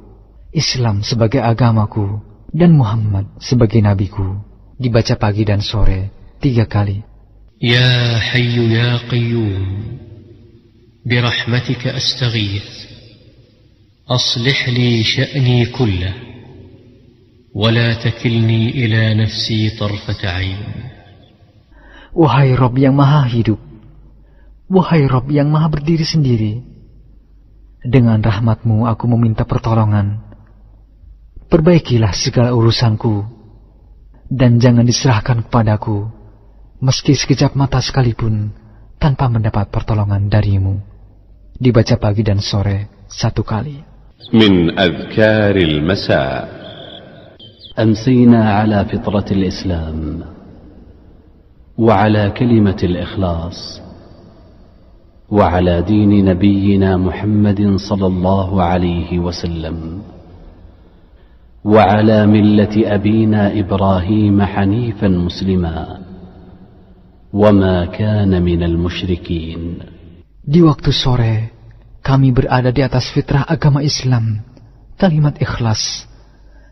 Islam 0.57 1.05
sebagai 1.05 1.45
agamaku, 1.45 2.21
dan 2.51 2.73
Muhammad 2.75 3.29
sebagai 3.39 3.79
nabiku. 3.85 4.41
Dibaca 4.81 5.13
pagi 5.21 5.45
dan 5.45 5.61
sore 5.61 6.09
tiga 6.41 6.65
kali. 6.65 7.11
يا 7.61 8.19
حي 8.19 8.73
يا 8.73 8.97
قيوم 8.97 9.65
برحمتك 11.07 11.87
أستغيث 11.87 12.69
أصلح 14.09 14.69
لي 14.69 15.05
شأني 15.05 15.67
كله 15.67 16.15
ولا 17.55 17.95
تكلني 17.95 18.71
إلى 18.71 19.15
نفسي 19.15 19.71
طرفة 19.71 20.29
عين 20.29 20.59
Wahai 22.11 22.59
Rob 22.59 22.75
yang 22.75 22.99
maha 22.99 23.23
hidup, 23.31 23.61
wahai 24.67 25.07
Rob 25.07 25.31
yang 25.31 25.47
maha 25.47 25.71
berdiri 25.71 26.03
sendiri, 26.03 26.59
dengan 27.85 28.21
rahmatmu 28.21 28.85
aku 28.89 29.05
meminta 29.09 29.49
pertolongan. 29.49 30.21
Perbaikilah 31.51 32.15
segala 32.15 32.55
urusanku, 32.55 33.27
dan 34.31 34.63
jangan 34.63 34.87
diserahkan 34.87 35.43
kepadaku, 35.49 36.07
meski 36.79 37.19
sekejap 37.19 37.59
mata 37.59 37.83
sekalipun, 37.83 38.55
tanpa 39.03 39.27
mendapat 39.27 39.73
pertolongan 39.73 40.31
darimu. 40.31 40.79
Dibaca 41.59 41.99
pagi 41.99 42.23
dan 42.23 42.39
sore 42.39 43.07
satu 43.11 43.43
kali. 43.43 43.91
من 44.33 44.79
أذكار 44.79 45.57
المساء 45.57 46.49
أمسينا 47.79 48.55
على 48.55 48.85
فطرة 48.85 49.25
الإسلام 49.33 50.21
وعلى 51.79 52.31
كلمة 52.31 52.77
الإخلاص 52.83 53.81
وعلى 55.32 55.82
دين 55.82 56.26
نبينا 56.26 56.98
محمد 56.98 57.76
صلى 57.76 58.08
الله 58.08 58.64
عليه 58.64 59.20
وسلم 59.20 60.02
وعلى 61.66 62.18
ملة 62.28 62.76
أبينا 62.78 63.60
إبراهيم 63.60 64.38
حنيفا 64.42 65.08
مسلما 65.08 65.78
وما 67.34 67.86
كان 67.86 68.42
من 68.44 68.64
المشركين 68.64 69.62
Di 70.46 70.62
waktu 70.62 70.94
sore, 70.94 71.36
kami 72.06 72.30
berada 72.30 72.70
di 72.70 72.86
atas 72.86 73.10
fitrah 73.10 73.50
agama 73.50 73.82
Islam, 73.82 74.46
kalimat 74.94 75.42
ikhlas, 75.42 76.06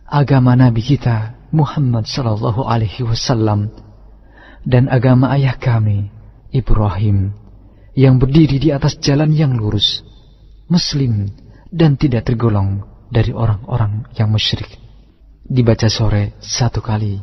agama 0.06 0.54
Nabi 0.54 0.86
kita 0.86 1.34
Muhammad 1.50 2.06
Sallallahu 2.06 2.70
Alaihi 2.70 3.02
Wasallam, 3.02 3.74
dan 4.62 4.94
agama 4.94 5.34
ayah 5.34 5.58
kami 5.58 6.14
Ibrahim, 6.54 7.34
yang 7.94 8.18
berdiri 8.18 8.58
di 8.58 8.70
atas 8.74 8.98
jalan 8.98 9.30
yang 9.34 9.54
lurus, 9.54 10.02
muslim 10.70 11.30
dan 11.70 11.98
tidak 11.98 12.26
tergolong 12.26 12.82
dari 13.14 13.30
orang-orang 13.30 14.10
yang 14.18 14.34
musyrik. 14.34 14.70
Dibaca 15.46 15.86
sore 15.90 16.34
satu 16.42 16.82
kali. 16.82 17.22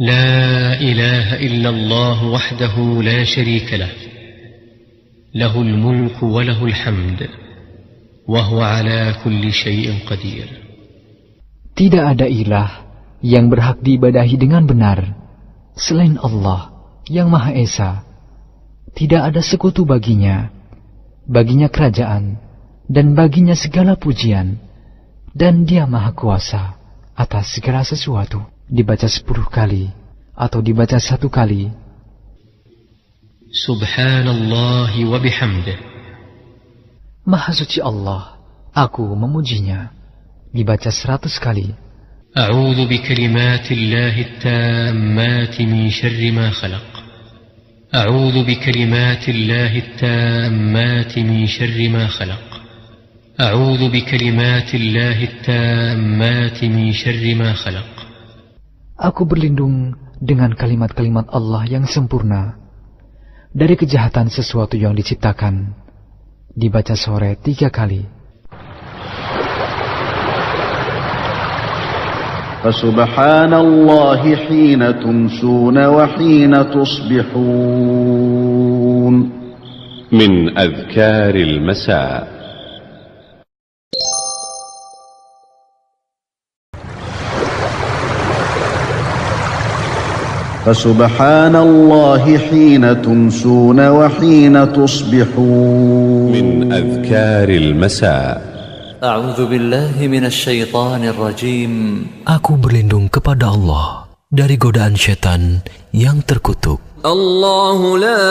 La 0.00 0.80
ilaha 0.80 1.36
illallah 1.36 2.18
wahdahu 2.24 3.04
la 3.04 3.20
syarika 3.28 3.76
lah. 3.76 3.92
Lahul 5.36 5.76
mulku 5.76 6.32
wa 6.32 6.40
lahul 6.40 6.72
hamd. 6.72 7.20
Ala 8.30 9.20
kulli 9.20 9.50
syai'in 9.50 10.06
qadir. 10.06 10.48
Tidak 11.74 12.04
ada 12.14 12.30
ilah 12.30 12.86
yang 13.20 13.52
berhak 13.52 13.82
diibadahi 13.84 14.38
dengan 14.38 14.64
benar 14.64 15.18
selain 15.76 16.16
Allah 16.16 16.72
yang 17.10 17.28
Maha 17.28 17.52
Esa 17.58 18.09
Tidak 18.95 19.21
ada 19.21 19.41
sekutu 19.43 19.83
baginya, 19.83 20.47
baginya 21.27 21.67
kerajaan, 21.67 22.39
dan 22.87 23.11
baginya 23.11 23.57
segala 23.57 23.99
pujian, 23.99 24.55
dan 25.35 25.67
dia 25.67 25.83
Maha 25.83 26.15
Kuasa 26.15 26.79
atas 27.11 27.55
segala 27.55 27.83
sesuatu. 27.83 28.39
Dibaca 28.65 29.05
sepuluh 29.05 29.45
kali 29.45 29.93
atau 30.33 30.59
dibaca 30.63 30.97
satu 30.97 31.29
kali. 31.29 31.69
سبحان 33.55 34.27
الله 34.27 34.91
وبحمده 35.05 35.77
Maha 37.25 37.51
suci 37.57 37.81
Allah, 37.81 38.37
aku 38.75 39.01
memujinya. 39.15 39.89
Dibaca 40.53 40.93
seratus 40.93 41.41
kali. 41.41 41.73
أعوذ 42.37 42.87
بكلمات 42.91 43.71
الله 43.71 44.21
التامات 44.21 45.61
من 45.61 45.89
شر 45.89 46.31
ما 46.31 46.51
خلق 46.51 46.88
أعوذ 47.95 48.43
بكلمات 48.43 49.23
الله 49.29 49.71
التامات 49.77 51.13
من 51.19 51.47
شر 51.47 51.77
ما 51.89 52.07
خلق 52.07 52.43
أعوذ 53.39 53.81
بكلمات 53.87 54.69
الله 54.75 55.17
التامات 55.23 56.59
من 56.63 56.91
شر 56.91 57.23
ما 57.35 57.53
خلق 57.53 57.89
Aku 58.95 59.27
berlindung 59.27 59.95
dengan 60.19 60.55
kalimat-kalimat 60.55 61.27
Allah 61.31 61.67
yang 61.67 61.83
sempurna 61.87 62.55
dari 63.55 63.79
kejahatan 63.79 64.27
sesuatu 64.27 64.75
yang 64.79 64.95
diciptakan. 64.95 65.75
Dibaca 66.55 66.95
sore 66.95 67.35
tiga 67.39 67.71
kali. 67.71 68.07
فسبحان 72.64 73.54
الله 73.54 74.36
حين 74.36 75.00
تمسون 75.00 75.86
وحين 75.86 76.70
تصبحون. 76.70 77.50
من 80.12 80.58
أذكار 80.58 81.34
المساء. 81.34 82.40
فسبحان 90.64 91.56
الله 91.56 92.38
حين 92.38 93.02
تمسون 93.02 93.88
وحين 93.88 94.72
تصبحون. 94.72 96.32
من 96.32 96.72
أذكار 96.72 97.48
المساء. 97.48 98.49
أعوذ 99.00 99.48
بالله 99.48 99.96
من 100.12 100.28
الشيطان 100.28 101.04
الرجيم. 101.08 102.04
Aku 102.28 102.60
berlindung 102.60 103.08
kepada 103.08 103.48
Allah 103.48 104.12
dari 104.28 104.60
godaan 104.60 104.92
setan 104.92 105.64
yang 105.88 106.20
terkutuk. 106.20 106.84
الله 107.00 107.80
لا 107.96 108.28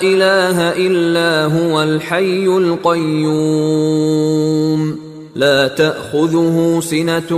إله 0.00 0.80
إلا 0.80 1.44
هو 1.52 1.76
الحي 1.76 2.46
القيوم 2.48 3.60
لا 5.36 5.68
تأخذه 5.68 6.80
سنة 6.80 7.28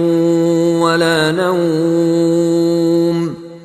ولا 0.79 1.35
نوم 1.35 3.17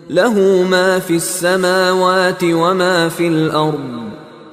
له 0.10 0.36
ما 0.66 0.98
في 0.98 1.22
السماوات 1.22 2.42
وما 2.44 3.10
في 3.10 3.28
الأرض 3.28 4.05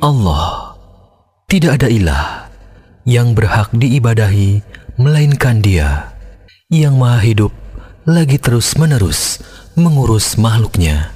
Allah 0.00 0.46
tidak 1.44 1.84
ada 1.84 1.88
ilah 1.92 2.48
yang 3.04 3.36
berhak 3.36 3.68
diibadahi 3.76 4.64
melainkan 4.96 5.60
Dia 5.60 6.16
yang 6.72 6.96
Maha 6.96 7.20
Hidup 7.20 7.52
lagi 8.08 8.40
terus-menerus 8.40 9.44
mengurus 9.76 10.40
makhluknya, 10.40 11.12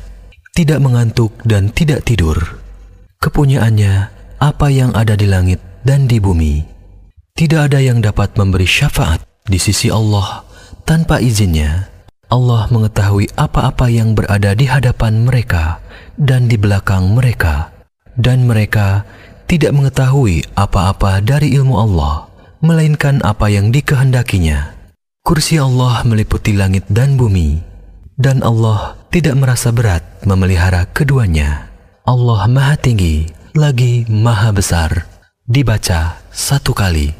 tidak 0.52 0.84
mengantuk 0.84 1.32
dan 1.48 1.72
tidak 1.72 2.04
tidur. 2.04 2.36
Kepunyaannya 3.24 4.12
apa 4.36 4.68
yang 4.68 4.92
ada 4.92 5.16
di 5.16 5.24
langit 5.24 5.64
dan 5.80 6.04
di 6.04 6.20
bumi. 6.20 6.60
Tidak 7.32 7.72
ada 7.72 7.80
yang 7.80 8.04
dapat 8.04 8.36
memberi 8.36 8.68
syafaat 8.68 9.24
di 9.48 9.56
sisi 9.56 9.88
Allah 9.88 10.44
tanpa 10.84 11.24
izinnya. 11.24 11.88
Allah 12.30 12.70
mengetahui 12.70 13.26
apa-apa 13.34 13.90
yang 13.90 14.14
berada 14.14 14.54
di 14.54 14.70
hadapan 14.70 15.26
mereka 15.26 15.82
dan 16.14 16.46
di 16.46 16.54
belakang 16.54 17.10
mereka, 17.10 17.74
dan 18.14 18.46
mereka 18.46 19.02
tidak 19.50 19.74
mengetahui 19.74 20.46
apa-apa 20.54 21.18
dari 21.18 21.50
ilmu 21.58 21.74
Allah, 21.74 22.30
melainkan 22.62 23.18
apa 23.26 23.50
yang 23.50 23.74
dikehendakinya. 23.74 24.78
Kursi 25.26 25.58
Allah 25.58 26.06
meliputi 26.06 26.54
langit 26.54 26.86
dan 26.86 27.18
bumi, 27.18 27.58
dan 28.14 28.46
Allah 28.46 28.94
tidak 29.10 29.34
merasa 29.34 29.74
berat 29.74 30.06
memelihara 30.22 30.86
keduanya. 30.94 31.66
Allah 32.06 32.46
Maha 32.46 32.78
Tinggi 32.78 33.26
lagi 33.58 34.06
Maha 34.06 34.54
Besar. 34.54 35.10
Dibaca 35.50 36.22
satu 36.30 36.70
kali. 36.70 37.19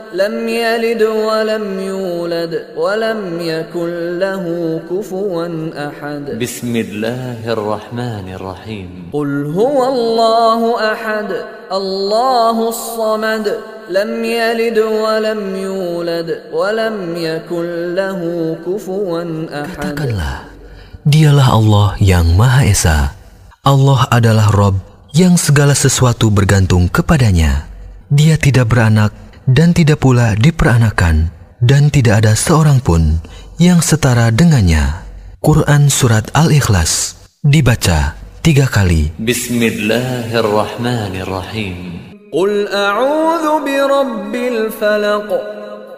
لم 0.14 0.48
يلد 0.48 1.02
ولم 1.02 1.80
يولد 1.80 2.52
ولم 2.76 3.20
يكن 3.40 4.18
له 4.18 4.44
كفوا 4.90 5.48
احد 5.88 6.38
بسم 6.38 6.72
الله 6.76 7.40
الرحمن 7.52 8.26
الرحيم 8.34 8.88
قل 9.12 9.30
هو 9.52 9.78
الله 9.88 10.92
احد 10.92 11.30
الله 11.72 12.56
الصمد 12.68 13.46
لم 13.90 14.24
يلد 14.24 14.78
ولم 14.78 15.40
يولد 15.56 16.28
ولم 16.52 16.96
يكن 17.16 17.66
له 17.94 18.20
كفوا 18.66 19.22
احد 19.50 19.94
Katakanlah, 19.94 20.36
dialah 21.02 21.48
Allah 21.50 21.88
yang 21.98 22.26
Maha 22.38 22.62
Esa. 22.66 22.98
Allah 23.66 24.06
adalah 24.14 24.54
Rob 24.54 24.78
yang 25.10 25.34
segala 25.34 25.74
sesuatu 25.74 26.30
bergantung 26.30 26.86
kepadanya. 26.86 27.66
Dia 28.06 28.38
tidak 28.38 28.70
beranak 28.70 29.10
dan 29.51 29.75
tidak 29.75 29.99
pula 29.99 30.31
diperanakan 30.39 31.27
dan 31.59 31.91
tidak 31.91 32.23
ada 32.23 32.39
seorang 32.39 32.79
pun 32.79 33.19
yang 33.59 33.83
setara 33.83 34.31
dengannya. 34.31 35.03
Quran 35.43 35.91
Surat 35.91 36.31
Al-Ikhlas 36.31 37.19
dibaca 37.43 38.15
tiga 38.39 38.71
kali. 38.71 39.11
Bismillahirrahmanirrahim. 39.19 41.75
Qul 42.31 42.71
a'udhu 42.71 43.67
birabbil 43.67 44.71
falak. 44.71 45.59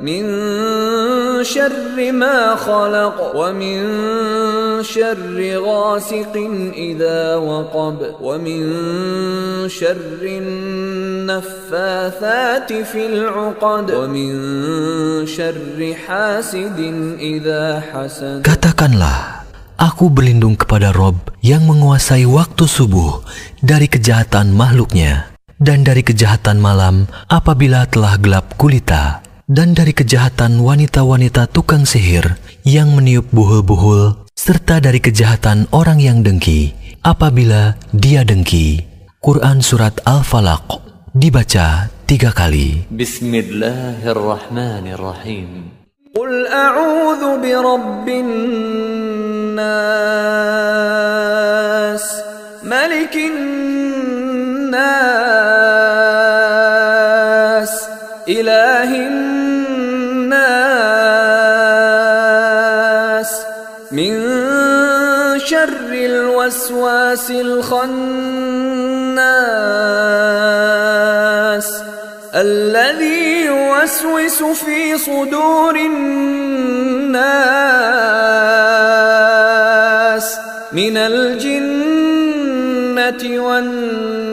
من 0.00 0.24
شر 1.44 2.12
ما 2.12 2.56
خلق 2.56 3.32
ومن 3.36 3.80
شر 4.82 5.58
غاسق 5.60 6.34
اذا 6.72 7.36
وقب 7.36 8.16
ومن 8.20 8.62
شر 9.68 10.22
النفاثات 11.30 12.72
في 12.72 13.06
العقد 13.06 13.90
ومن 13.90 14.32
شر 15.26 15.94
حاسد 16.06 16.80
اذا 17.20 17.82
حسد 17.92 18.40
Katakanlah, 18.40 19.44
aku 19.76 20.08
berlindung 20.08 20.56
kepada 20.56 20.96
Rob 20.96 21.16
yang 21.44 21.68
menguasai 21.68 22.24
waktu 22.24 22.64
subuh 22.64 23.20
dari 23.60 23.84
kejahatan 23.84 24.56
makhluknya, 24.56 25.28
dan 25.60 25.84
dari 25.84 26.00
kejahatan 26.00 26.56
malam 26.56 27.04
apabila 27.28 27.84
telah 27.84 28.16
gelap 28.16 28.56
gulita, 28.56 29.20
dan 29.45 29.77
dari 29.77 29.93
kejahatan 29.93 30.57
wanita-wanita 30.57 31.45
tukang 31.53 31.85
sihir 31.85 32.41
yang 32.65 32.97
meniup 32.97 33.29
buhul-buhul, 33.29 34.25
serta 34.33 34.81
dari 34.81 34.97
kejahatan 34.97 35.69
orang 35.69 36.01
yang 36.01 36.25
dengki 36.25 36.73
apabila 37.05 37.77
dia 37.93 38.25
dengki. 38.25 38.81
Quran 39.21 39.61
Surat 39.61 40.01
Al-Falaq 40.05 40.81
dibaca 41.13 41.89
tiga 42.05 42.29
kali. 42.33 42.85
Bismillahirrahmanirrahim. 42.93 45.47
Qul 46.13 46.45
a'udhu 46.47 47.41
birabbin 47.41 48.27
nas, 49.57 52.05
malikin 52.61 53.33
nas, 54.69 55.54
الوسواس 66.65 67.31
الخناس 67.31 67.85
الذي 72.35 73.45
يوسوس 73.45 74.43
في 74.43 74.97
صدور 74.97 75.75
الناس 75.75 76.25
من 80.73 80.97
الجنة 80.97 82.03
والناس. 83.45 84.25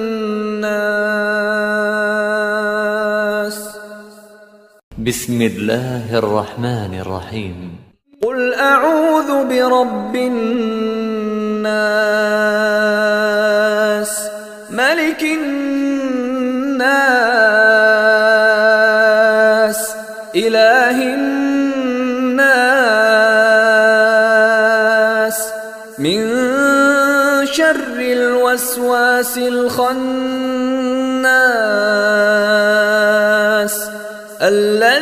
بسم 4.99 5.43
الله 5.43 6.19
الرحمن 6.19 6.99
الرحيم. 7.01 7.82
قل 8.23 8.55
أعوذ 8.55 9.45
برب 9.45 10.17
الناس 10.17 11.73
ملك 14.71 15.23
الناس 15.23 15.83
إله 20.37 21.15
الناس 21.15 21.43
من 25.99 26.27
شر 27.47 27.99
الوسواس 27.99 29.39
الخناس 29.39 30.63
الذي 34.43 35.02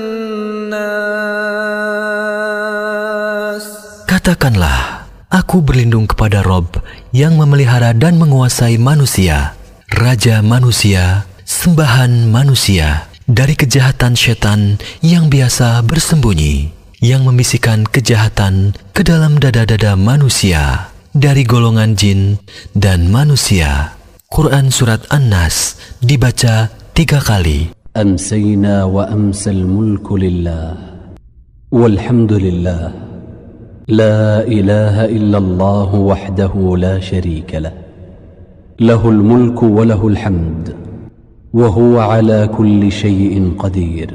Katakanlah, 4.20 5.08
aku 5.32 5.64
berlindung 5.64 6.04
kepada 6.04 6.44
Rob 6.44 6.68
yang 7.16 7.40
memelihara 7.40 7.96
dan 7.96 8.20
menguasai 8.20 8.76
manusia, 8.76 9.56
Raja 9.88 10.44
manusia, 10.44 11.24
sembahan 11.48 12.28
manusia, 12.28 13.08
dari 13.24 13.56
kejahatan 13.56 14.12
setan 14.12 14.76
yang 15.00 15.32
biasa 15.32 15.80
bersembunyi, 15.88 16.68
yang 17.00 17.24
membisikkan 17.24 17.88
kejahatan 17.88 18.76
ke 18.92 19.00
dalam 19.00 19.40
dada-dada 19.40 19.96
manusia, 19.96 20.92
dari 21.16 21.48
golongan 21.48 21.96
jin 21.96 22.36
dan 22.76 23.08
manusia. 23.08 23.96
Quran 24.28 24.68
Surat 24.68 25.08
An-Nas 25.08 25.80
dibaca 26.04 26.68
tiga 26.92 27.24
kali. 27.24 27.72
أمسينا 27.96 28.84
وأمسى 28.84 29.50
الملك 29.50 30.04
لله 30.12 30.68
والحمد 31.72 32.32
لله 32.32 33.09
لا 33.87 34.47
إله 34.47 35.05
إلا 35.05 35.37
الله 35.37 35.95
وحده 35.95 36.77
لا 36.77 36.99
شريك 36.99 37.55
له. 37.55 37.71
له 38.79 39.09
الملك 39.09 39.63
وله 39.63 40.07
الحمد 40.07 40.75
وهو 41.53 41.99
على 41.99 42.49
كل 42.57 42.91
شيء 42.91 43.53
قدير. 43.59 44.13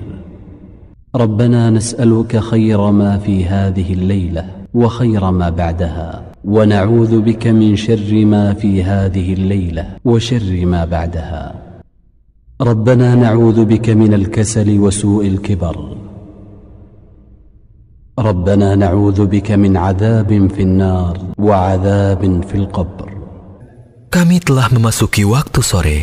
ربنا 1.15 1.71
نسألك 1.71 2.37
خير 2.37 2.91
ما 2.91 3.19
في 3.19 3.45
هذه 3.45 3.93
الليلة 3.93 4.45
وخير 4.75 5.31
ما 5.31 5.51
بعدها 5.51 6.23
ونعوذ 6.45 7.21
بك 7.21 7.47
من 7.47 7.77
شر 7.77 8.25
ما 8.25 8.55
في 8.55 8.83
هذه 8.83 9.33
الليلة 9.33 9.87
وشر 10.05 10.67
ما 10.67 10.85
بعدها. 10.85 11.55
ربنا 12.61 13.15
نعوذ 13.15 13.65
بك 13.65 13.91
من 13.91 14.15
الكسل 14.15 14.79
وسوء 14.79 15.27
الكبر 15.27 15.97
ربنا 18.20 18.76
نعوذ 18.76 19.26
بك 19.26 19.56
من 19.56 19.74
عذاب 19.78 20.30
في 20.52 20.62
النار 20.62 21.16
وعذاب 21.40 22.22
في 22.46 22.56
القبر 22.56 23.08
Kami 24.12 24.44
telah 24.44 24.68
memasuki 24.68 25.24
waktu 25.24 25.60
sore, 25.64 26.02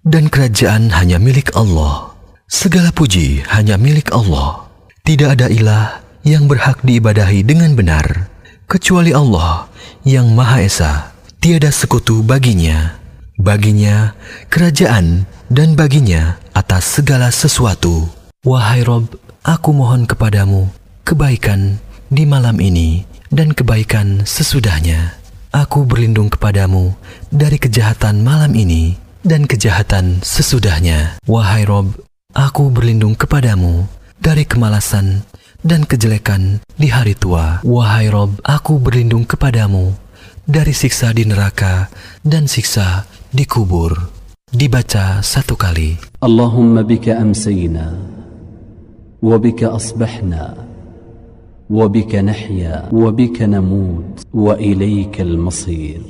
dan 0.00 0.32
kerajaan 0.32 0.88
hanya 0.88 1.20
milik 1.20 1.52
Allah. 1.52 2.16
Segala 2.48 2.88
puji 2.88 3.44
hanya 3.52 3.76
milik 3.76 4.08
Allah. 4.08 4.72
Tidak 5.04 5.36
ada 5.36 5.52
ilah 5.52 6.00
yang 6.24 6.48
berhak 6.48 6.80
diibadahi 6.80 7.44
dengan 7.44 7.76
benar, 7.76 8.32
kecuali 8.64 9.12
Allah 9.12 9.68
yang 10.00 10.32
Maha 10.32 10.64
Esa. 10.64 11.12
Tiada 11.44 11.68
sekutu 11.68 12.24
baginya. 12.24 12.96
Baginya 13.36 14.16
kerajaan 14.48 15.28
dan 15.52 15.76
baginya 15.76 16.40
atas 16.56 17.04
segala 17.04 17.28
sesuatu. 17.28 18.08
Wahai 18.48 18.80
Rob, 18.80 19.12
aku 19.44 19.76
mohon 19.76 20.08
kepadamu 20.08 20.75
kebaikan 21.07 21.79
di 22.11 22.27
malam 22.27 22.59
ini 22.59 23.07
dan 23.31 23.55
kebaikan 23.55 24.27
sesudahnya. 24.27 25.15
Aku 25.55 25.87
berlindung 25.87 26.27
kepadamu 26.27 26.99
dari 27.31 27.55
kejahatan 27.55 28.27
malam 28.27 28.51
ini 28.51 28.99
dan 29.23 29.47
kejahatan 29.47 30.19
sesudahnya. 30.19 31.15
Wahai 31.23 31.63
Rob, 31.63 31.95
aku 32.35 32.67
berlindung 32.67 33.15
kepadamu 33.15 33.87
dari 34.19 34.43
kemalasan 34.43 35.23
dan 35.63 35.87
kejelekan 35.87 36.59
di 36.75 36.91
hari 36.91 37.15
tua. 37.15 37.63
Wahai 37.63 38.11
Rob, 38.11 38.35
aku 38.43 38.75
berlindung 38.75 39.23
kepadamu 39.23 39.95
dari 40.43 40.75
siksa 40.75 41.15
di 41.15 41.23
neraka 41.23 41.87
dan 42.19 42.51
siksa 42.51 43.07
di 43.31 43.47
kubur. 43.47 43.95
Dibaca 44.51 45.23
satu 45.23 45.55
kali. 45.55 46.19
Allahumma 46.19 46.83
bika 46.83 47.15
amsayna 47.15 47.95
wa 49.23 49.35
bika 49.39 49.71
asbahna. 49.71 50.66
وبك 51.70 52.12
نحيا 52.14 52.92
وبك 52.92 53.38
نموت 53.42 54.28
وإليك 54.34 55.20
المصير 55.20 56.02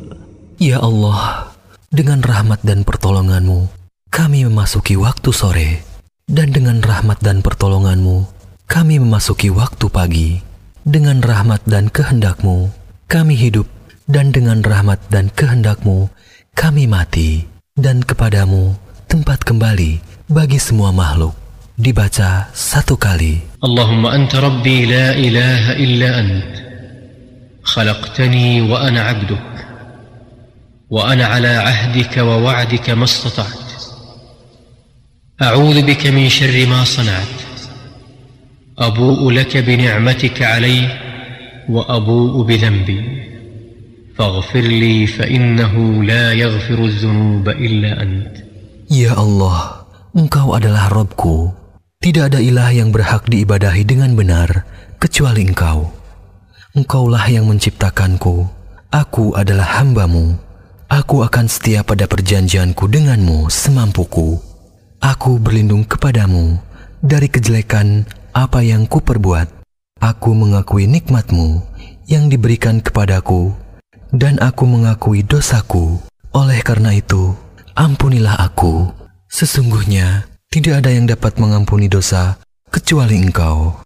Ya 0.63 0.79
Allah, 0.79 1.51
dengan 1.91 2.23
rahmat 2.23 2.63
dan 2.63 2.87
pertolonganmu, 2.87 3.67
kami 4.15 4.47
memasuki 4.47 4.95
waktu 4.95 5.35
sore. 5.35 5.83
Dan 6.23 6.55
dengan 6.55 6.79
rahmat 6.79 7.19
dan 7.19 7.43
pertolonganmu, 7.43 8.31
kami 8.71 9.03
memasuki 9.03 9.51
waktu 9.51 9.91
pagi. 9.91 10.39
Dengan 10.87 11.19
rahmat 11.19 11.67
dan 11.67 11.91
kehendakmu, 11.91 12.71
kami 13.11 13.35
hidup. 13.35 13.67
Dan 14.07 14.31
dengan 14.31 14.63
rahmat 14.63 15.03
dan 15.11 15.35
kehendakmu, 15.35 16.07
kami 16.55 16.87
mati. 16.87 17.43
Dan 17.75 18.07
kepadamu 18.07 18.79
tempat 19.11 19.43
kembali 19.43 19.99
bagi 20.31 20.63
semua 20.63 20.95
makhluk. 20.95 21.35
dibaca 21.78 22.50
satu 22.52 22.98
kali. 22.98 23.38
Allahumma 23.62 24.18
anta 24.18 24.42
rabbi 24.42 24.90
la 24.90 25.14
ilaha 25.14 25.72
illa 25.78 26.10
ant. 26.18 26.54
Khalaqtani 27.62 28.66
wa 28.66 28.82
ana 28.82 29.14
abduk. 29.14 29.46
Wa 30.90 31.14
ana 31.14 31.38
ala 31.38 31.54
ahdika 31.70 32.26
wa 32.26 32.42
wa'dika 32.42 32.98
ma 32.98 33.06
istata'at. 33.06 33.68
أعوذ 35.38 35.86
بك 35.86 36.08
من 36.08 36.30
شر 36.30 36.66
ما 36.66 36.82
صنعت 36.84 37.38
أبوء 38.80 39.32
لك 39.32 39.58
بنعمتك 39.58 40.42
علي 40.42 40.90
وأبوء 41.70 42.44
بذنبي 42.44 43.02
فاغفر 44.18 44.60
لي 44.60 45.08
فإنه 45.08 46.04
لا 46.04 46.34
يغفر 46.34 46.86
الذنوب 46.86 47.50
إلا 47.50 48.02
أنت 48.02 48.34
يا 48.92 49.14
الله 49.14 49.62
engkau 50.18 50.58
adalah 50.58 50.90
Robku 50.90 51.54
Tidak 52.08 52.24
ada 52.24 52.40
ilah 52.40 52.72
yang 52.72 52.96
berhak 52.96 53.28
diibadahi 53.28 53.84
dengan 53.84 54.16
benar 54.16 54.64
kecuali 54.96 55.44
Engkau. 55.44 55.92
Engkaulah 56.72 57.28
yang 57.28 57.52
menciptakanku. 57.52 58.48
Aku 58.96 59.36
adalah 59.36 59.82
hambamu. 59.82 60.40
Aku 60.88 61.20
akan 61.28 61.52
setia 61.52 61.84
pada 61.84 62.08
perjanjianku 62.08 62.88
denganmu 62.88 63.52
semampuku. 63.52 64.40
Aku 65.04 65.36
berlindung 65.36 65.84
kepadamu 65.84 66.56
dari 67.04 67.28
kejelekan 67.28 68.08
apa 68.32 68.64
yang 68.64 68.88
kuperbuat. 68.88 69.68
Aku 70.00 70.32
mengakui 70.32 70.88
nikmatmu 70.88 71.60
yang 72.08 72.32
diberikan 72.32 72.80
kepadaku 72.80 73.52
dan 74.16 74.40
aku 74.40 74.64
mengakui 74.64 75.28
dosaku. 75.28 76.00
Oleh 76.32 76.64
karena 76.64 76.96
itu, 76.96 77.36
ampunilah 77.76 78.40
aku. 78.48 78.96
Sesungguhnya 79.28 80.37
tidak 80.53 80.85
ada 80.85 80.91
yang 80.93 81.09
dapat 81.09 81.41
mengampuni 81.41 81.89
dosa 81.89 82.37
kecuali 82.69 83.17
engkau. 83.21 83.81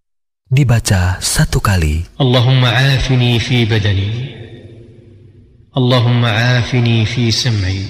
Dibaca 0.47 1.19
satu 1.19 1.59
kali. 1.59 2.07
اللهم 2.21 2.65
عافني 2.65 3.39
في 3.39 3.65
بدني 3.65 4.13
اللهم 5.77 6.25
عافني 6.25 7.05
في 7.05 7.31
سمعي 7.31 7.85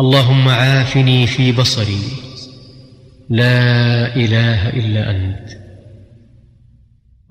اللهم 0.00 0.48
عافني 0.48 1.26
في 1.26 1.52
بصري 1.52 2.02
لا 3.30 3.60
اله 4.16 4.68
الا 4.68 5.10
انت 5.10 5.48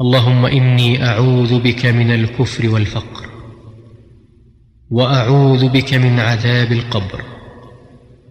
اللهم 0.02 0.46
اني 0.46 1.04
اعوذ 1.06 1.60
بك 1.60 1.86
من 1.86 2.12
الكفر 2.12 2.70
والفقر 2.70 3.26
واعوذ 4.92 5.70
بك 5.70 5.94
من 5.94 6.20
عذاب 6.20 6.72
القبر 6.72 7.22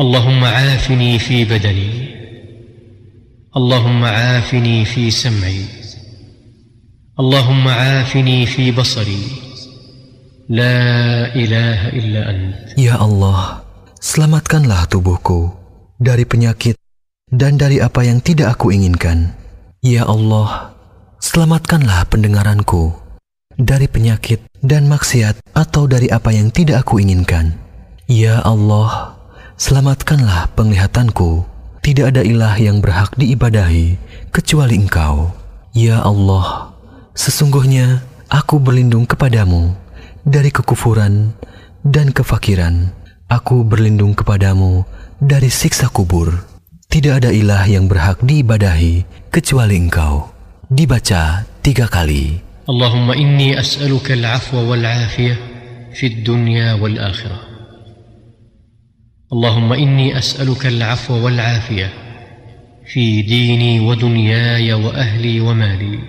اللهم 0.00 0.44
عافني 0.44 1.18
في 1.18 1.44
بدني 1.44 1.92
اللهم 3.56 4.04
عافني 4.04 4.84
في 4.84 5.10
سمعي 5.10 5.64
اللهم 7.20 7.68
عافني 7.68 8.46
في 8.46 8.72
بصري 8.72 9.24
لا 10.48 10.80
اله 11.36 11.88
الا 11.88 12.22
انت 12.30 12.56
Ya 12.80 12.96
Allah, 12.96 13.62
selamatkanlah 14.00 14.88
tubuhku 14.88 15.52
dari 16.00 16.24
penyakit 16.24 16.80
dan 17.28 17.60
dari 17.60 17.78
apa 17.78 18.00
yang 18.02 18.24
tidak 18.24 18.56
aku 18.56 18.72
inginkan. 18.72 19.36
Ya 19.84 20.08
Allah, 20.08 20.72
selamatkanlah 21.20 22.08
pendengaranku 22.08 22.96
dari 23.60 23.86
penyakit 23.86 24.40
dan 24.64 24.88
maksiat 24.88 25.44
atau 25.52 25.84
dari 25.84 26.08
apa 26.08 26.32
yang 26.32 26.48
tidak 26.48 26.88
aku 26.88 26.98
inginkan. 27.04 27.60
Ya 28.08 28.40
Allah, 28.40 29.15
Selamatkanlah 29.57 30.53
penglihatanku, 30.53 31.41
tidak 31.81 32.13
ada 32.13 32.21
ilah 32.21 32.53
yang 32.61 32.77
berhak 32.77 33.17
diibadahi 33.17 33.97
kecuali 34.29 34.77
Engkau. 34.77 35.33
Ya 35.73 35.97
Allah, 36.05 36.77
sesungguhnya 37.17 38.05
aku 38.29 38.61
berlindung 38.61 39.09
kepadamu 39.09 39.73
dari 40.21 40.53
kekufuran 40.53 41.33
dan 41.81 42.13
kefakiran. 42.13 42.93
Aku 43.33 43.65
berlindung 43.65 44.13
kepadamu 44.13 44.85
dari 45.17 45.49
siksa 45.49 45.89
kubur. 45.89 46.37
Tidak 46.85 47.17
ada 47.17 47.33
ilah 47.33 47.65
yang 47.65 47.89
berhak 47.89 48.21
diibadahi 48.21 49.09
kecuali 49.33 49.73
Engkau. 49.81 50.29
Dibaca 50.69 51.49
tiga 51.65 51.89
kali. 51.89 52.45
Allahumma 52.69 53.17
inni 53.17 53.57
as'aluka 53.57 54.13
al-afwa 54.13 54.69
wal-afiyah 54.69 55.37
fid 55.97 56.21
dunya 56.21 56.77
wal 56.77 56.93
akhirah. 56.93 57.46
اللهم 59.33 59.73
إني 59.73 60.17
أسألك 60.17 60.65
العفو 60.65 61.25
والعافية 61.25 61.93
في 62.93 63.21
ديني 63.21 63.79
ودنياي 63.79 64.73
وأهلي 64.73 65.39
ومالي. 65.39 65.99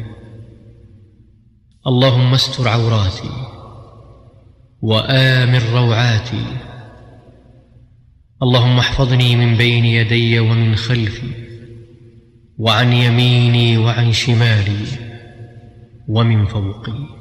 اللهم 1.87 2.35
استر 2.35 2.68
عوراتي 2.68 3.31
وآمن 4.83 5.61
روعاتي. 5.72 6.44
اللهم 8.42 8.78
احفظني 8.78 9.37
من 9.37 9.57
بين 9.57 9.85
يدي 9.85 10.40
ومن 10.40 10.76
خلفي 10.76 11.31
وعن 12.59 12.92
يميني 12.92 13.78
وعن 13.78 14.12
شمالي 14.12 14.87
ومن 16.09 16.46
فوقي. 16.46 17.18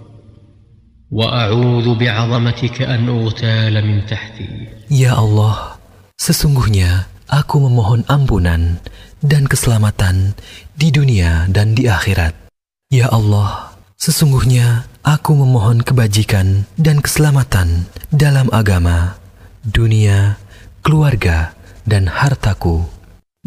وأعوذ 1.11 1.95
بعظمتك 1.95 2.81
أن 2.81 3.09
أغتال 3.09 3.87
من 3.87 4.05
تحتي. 4.05 4.67
Ya 4.89 5.13
Allah, 5.19 5.76
sesungguhnya 6.17 7.07
aku 7.29 7.61
memohon 7.61 8.03
ampunan 8.09 8.81
dan 9.21 9.45
keselamatan 9.45 10.33
di 10.73 10.89
dunia 10.93 11.45
dan 11.49 11.73
di 11.77 11.85
akhirat. 11.89 12.33
Ya 12.93 13.09
Allah, 13.11 13.77
sesungguhnya 13.97 14.87
aku 15.05 15.35
memohon 15.37 15.81
kebajikan 15.83 16.69
dan 16.79 16.99
keselamatan 16.99 17.89
dalam 18.11 18.47
agama, 18.51 19.19
dunia, 19.63 20.39
keluarga, 20.83 21.55
dan 21.87 22.07
hartaku. 22.07 22.87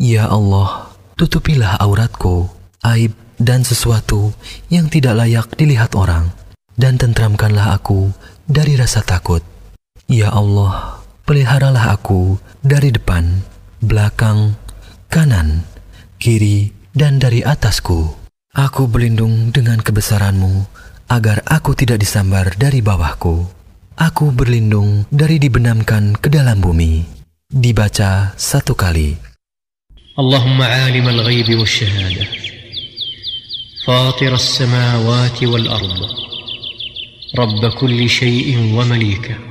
Ya 0.01 0.29
Allah, 0.29 0.93
tutupilah 1.17 1.77
auratku, 1.81 2.49
aib 2.85 3.13
dan 3.41 3.65
sesuatu 3.65 4.33
yang 4.69 4.93
tidak 4.93 5.17
layak 5.17 5.49
dilihat 5.57 5.97
orang, 5.97 6.33
dan 6.77 7.01
tentramkanlah 7.01 7.77
aku 7.77 8.13
dari 8.45 8.77
rasa 8.77 9.01
takut. 9.01 9.41
Ya 10.05 10.29
Allah, 10.33 11.00
peliharalah 11.30 11.96
aku 11.98 12.38
dari 12.62 12.94
depan, 12.94 13.42
belakang, 13.82 14.58
kanan, 15.10 15.66
kiri, 16.22 16.72
dan 16.96 17.18
dari 17.18 17.42
atasku. 17.42 18.14
Aku 18.56 18.88
berlindung 18.88 19.52
dengan 19.52 19.84
kebesaranmu, 19.84 20.66
agar 21.12 21.44
aku 21.46 21.76
tidak 21.76 22.00
disambar 22.00 22.56
dari 22.56 22.80
bawahku. 22.80 23.46
Aku 23.96 24.32
berlindung 24.32 25.08
dari 25.12 25.40
dibenamkan 25.40 26.16
ke 26.20 26.28
dalam 26.28 26.60
bumi. 26.60 27.04
Dibaca 27.48 28.36
satu 28.36 28.76
kali. 28.76 29.36
اللهم 30.16 30.62
عالم 30.62 31.08
الغيب 31.10 31.60
والشهاده 31.60 32.28
فاطر 33.86 34.34
السماوات 34.34 35.44
والارض 35.44 36.00
رب 37.36 37.62
كل 37.68 38.10
شيء 38.10 38.48
ومليكه 38.76 39.49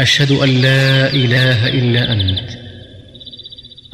اشهد 0.00 0.30
ان 0.30 0.48
لا 0.48 1.08
اله 1.12 1.68
الا 1.68 2.12
انت 2.12 2.48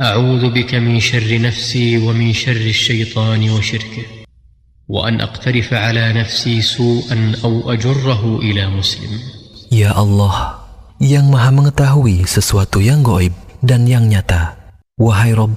اعوذ 0.00 0.50
بك 0.50 0.74
من 0.74 1.00
شر 1.00 1.40
نفسي 1.40 1.98
ومن 1.98 2.32
شر 2.32 2.66
الشيطان 2.74 3.50
وشركه 3.50 4.04
وان 4.88 5.20
اقترف 5.20 5.72
على 5.72 6.12
نفسي 6.12 6.62
سوءا 6.62 7.32
او 7.44 7.72
اجره 7.72 8.38
الى 8.42 8.66
مسلم 8.66 9.12
Ya 9.72 9.88
Allah, 9.96 10.68
yang 11.00 11.32
maha 11.32 11.48
mengetahui 11.48 12.28
sesuatu 12.28 12.84
yang 12.84 13.00
goib 13.00 13.32
dan 13.64 13.88
yang 13.88 14.04
nyata. 14.04 14.52
Wahai 15.00 15.32
Rob, 15.32 15.56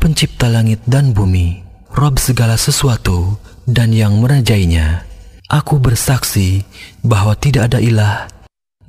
pencipta 0.00 0.48
langit 0.48 0.80
dan 0.88 1.12
bumi, 1.12 1.60
Rob 1.92 2.16
segala 2.16 2.56
sesuatu 2.56 3.36
dan 3.68 3.92
yang 3.92 4.16
merajainya. 4.16 5.04
Aku 5.44 5.76
bersaksi 5.76 6.64
bahwa 7.04 7.36
tidak 7.36 7.68
ada 7.68 7.84
ilah 7.84 8.33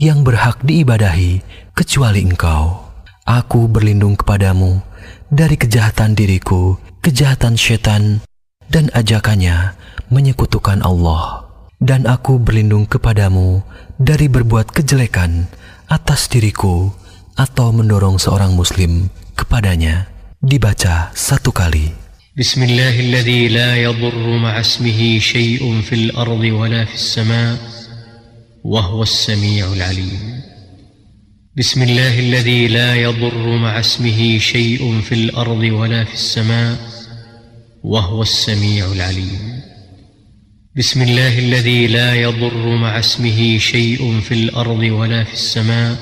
yang 0.02 0.26
berhak 0.26 0.66
diibadahi 0.66 1.46
kecuali 1.78 2.26
engkau. 2.26 2.90
Aku 3.22 3.70
berlindung 3.70 4.18
kepadamu 4.18 4.82
dari 5.30 5.54
kejahatan 5.54 6.18
diriku, 6.18 6.82
kejahatan 7.06 7.54
setan, 7.54 8.26
dan 8.66 8.90
ajakannya 8.98 9.78
menyekutukan 10.10 10.82
Allah. 10.82 11.46
Dan 11.78 12.10
aku 12.10 12.42
berlindung 12.42 12.90
kepadamu 12.90 13.62
dari 14.02 14.26
berbuat 14.26 14.74
kejelekan 14.74 15.50
atas 15.86 16.30
diriku 16.30 16.90
atau 17.38 17.70
mendorong 17.70 18.18
seorang 18.18 18.58
muslim 18.58 19.10
kepadanya. 19.38 20.10
Dibaca 20.42 21.14
satu 21.14 21.54
kali. 21.54 21.94
بسم 22.32 22.64
الله 22.64 22.96
الذي 23.12 23.42
لا 23.52 23.76
يضر 23.76 24.24
مع 24.40 24.56
اسمه 24.56 25.20
شيء 25.20 25.60
في 25.84 25.96
الارض 25.96 26.40
ولا 26.40 26.88
في 26.88 26.96
السماء 26.96 27.75
وهو 28.67 29.03
السميع 29.03 29.73
العليم. 29.79 30.43
بسم 31.55 31.83
الله 31.83 32.19
الذي 32.19 32.67
لا 32.69 32.99
يضر 32.99 33.47
مع 33.63 33.81
اسمه 33.81 34.39
شيء 34.43 34.83
في 35.07 35.15
الأرض 35.15 35.63
ولا 35.71 36.03
في 36.05 36.15
السماء 36.15 36.75
وهو 37.87 38.23
السميع 38.27 38.93
العليم. 38.93 39.63
بسم 40.75 40.99
الله 41.03 41.39
الذي 41.39 41.87
لا 41.87 42.19
يضر 42.19 42.67
مع 42.77 42.99
اسمه 42.99 43.39
شيء 43.59 44.03
في 44.21 44.35
الأرض 44.35 44.83
ولا 44.83 45.23
في 45.25 45.35
السماء 45.39 45.95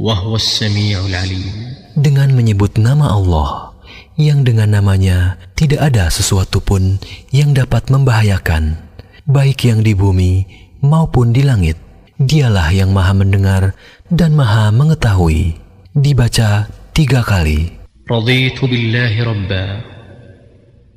وهو 0.00 0.40
السميع 0.40 0.96
العليم. 1.12 1.76
Dengan 2.00 2.32
menyebut 2.32 2.80
nama 2.80 3.12
Allah 3.12 3.76
yang 4.16 4.48
dengan 4.48 4.80
namanya 4.80 5.36
tidak 5.60 5.92
ada 5.92 6.08
sesuatu 6.08 6.64
pun 6.64 6.96
yang 7.36 7.52
dapat 7.52 7.92
membahayakan 7.92 8.80
baik 9.28 9.68
yang 9.68 9.84
di 9.84 9.92
bumi 9.92 10.48
maupun 10.83 11.33
di 11.35 11.41
langit 11.41 11.77
dialah 12.21 12.71
yang 12.71 12.91
maha 12.95 13.11
mendengar 13.11 13.63
dan 14.07 14.31
maha 14.37 14.71
mengetahui 14.71 15.57
dibaca 15.95 16.67
tiga 16.95 17.21
kali 17.23 17.71
رضيت 18.05 18.61
بالله 18.61 19.13
ربا 19.23 19.81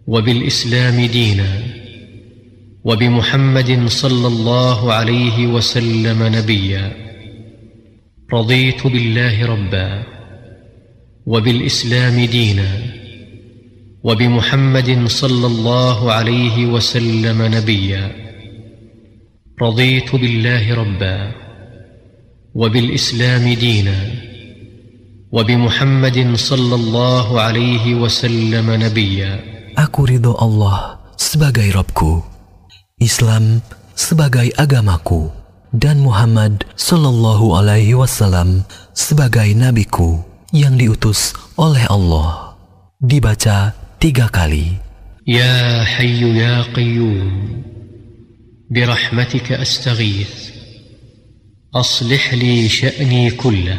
وبالاسلام 0.06 0.96
دينا 1.06 1.50
وبمحمد 2.84 3.70
صلى 3.88 4.26
الله 4.28 4.92
عليه 4.92 5.46
وسلم 5.46 6.18
نبيا 6.20 6.84
رضيت 8.32 8.86
بالله 8.86 9.36
ربا 9.46 9.88
وبالاسلام 11.26 12.16
دينا 12.24 12.70
وبمحمد 14.04 15.08
صلى 15.08 15.46
الله 15.46 16.12
عليه 16.12 16.56
وسلم 16.66 17.38
نبيا 17.42 18.21
رضيت 19.62 20.14
بالله 20.14 20.74
ربا 20.74 21.32
وبالاسلام 22.54 23.44
دينا 23.54 23.98
وبمحمد 25.32 26.18
صلى 26.36 26.74
الله 26.74 27.40
عليه 27.40 27.94
وسلم 27.94 28.66
نبيا 28.70 29.32
Aku 29.78 30.10
ridho 30.10 30.34
Allah 30.42 30.98
sebagai 31.14 31.70
Robku, 31.70 32.18
Islam 32.98 33.62
sebagai 33.94 34.50
agamaku, 34.58 35.30
dan 35.70 36.02
Muhammad 36.02 36.66
Sallallahu 36.74 37.54
Alaihi 37.54 37.94
Wasallam 37.94 38.66
sebagai 38.90 39.46
nabiku 39.54 40.18
yang 40.50 40.74
diutus 40.74 41.30
oleh 41.54 41.86
Allah. 41.86 42.58
Dibaca 42.98 43.70
tiga 44.02 44.26
kali. 44.26 44.82
يا 45.28 45.84
حي 45.84 46.24
يا 46.40 46.62
قيوم 46.72 47.62
برحمتك 48.72 49.52
استغيث 49.52 50.50
اصلح 51.74 52.34
لي 52.34 52.68
شاني 52.68 53.30
كله 53.30 53.78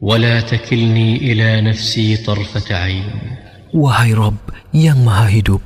ولا 0.00 0.40
تكلني 0.40 1.16
الى 1.16 1.60
نفسي 1.60 2.16
طرفه 2.16 2.74
عين 2.74 3.10
Wahai 3.70 4.10
Rob 4.18 4.34
yang 4.74 5.06
maha 5.06 5.30
hidup, 5.30 5.62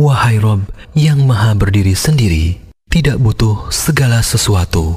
wahai 0.00 0.40
Rob 0.40 0.64
yang 0.96 1.28
maha 1.28 1.52
berdiri 1.52 1.92
sendiri, 1.92 2.56
tidak 2.88 3.20
butuh 3.20 3.68
segala 3.68 4.24
sesuatu. 4.24 4.96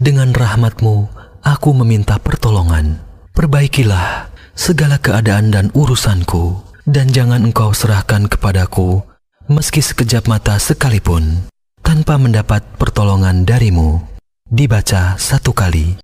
Dengan 0.00 0.32
rahmatmu, 0.32 1.12
aku 1.44 1.76
meminta 1.76 2.16
pertolongan. 2.16 3.04
Perbaikilah 3.36 4.32
segala 4.56 4.96
keadaan 4.96 5.52
dan 5.52 5.68
urusanku, 5.76 6.56
dan 6.88 7.12
jangan 7.12 7.44
engkau 7.44 7.76
serahkan 7.76 8.32
kepadaku 8.32 9.04
meski 9.48 9.80
sekejap 9.80 10.28
mata 10.28 10.60
sekalipun, 10.60 11.48
tanpa 11.80 12.20
mendapat 12.20 12.60
pertolongan 12.76 13.42
darimu. 13.48 14.00
Dibaca 14.48 15.16
satu 15.20 15.52
kali. 15.52 16.00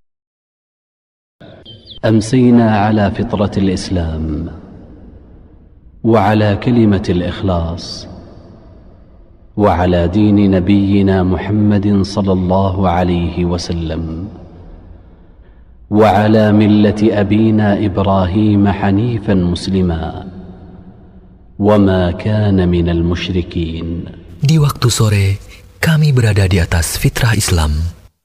أمسينا 2.04 2.78
على 2.84 3.10
فطرة 3.16 3.64
الإسلام 3.64 4.52
وعلى 6.04 6.56
كلمة 6.56 7.06
الإخلاص 7.08 7.84
وعلى 9.56 10.08
دين 10.08 10.50
نبينا 10.50 11.22
محمد 11.24 12.02
صلى 12.02 12.32
الله 12.32 12.88
عليه 12.88 13.44
وسلم 13.44 14.28
وعلى 15.90 16.52
ملة 16.52 17.00
أبينا 17.02 17.68
إبراهيم 17.86 18.68
حنيفا 18.68 19.34
مسلما 19.34 20.26
وما 21.58 22.10
كان 22.18 22.68
من 22.68 22.88
المشركين 22.88 24.04
Di 24.44 24.60
waktu 24.60 24.88
sore, 24.92 25.26
kami 25.80 26.12
berada 26.12 26.44
di 26.44 26.60
atas 26.60 27.00
fitrah 27.00 27.32
Islam, 27.32 27.72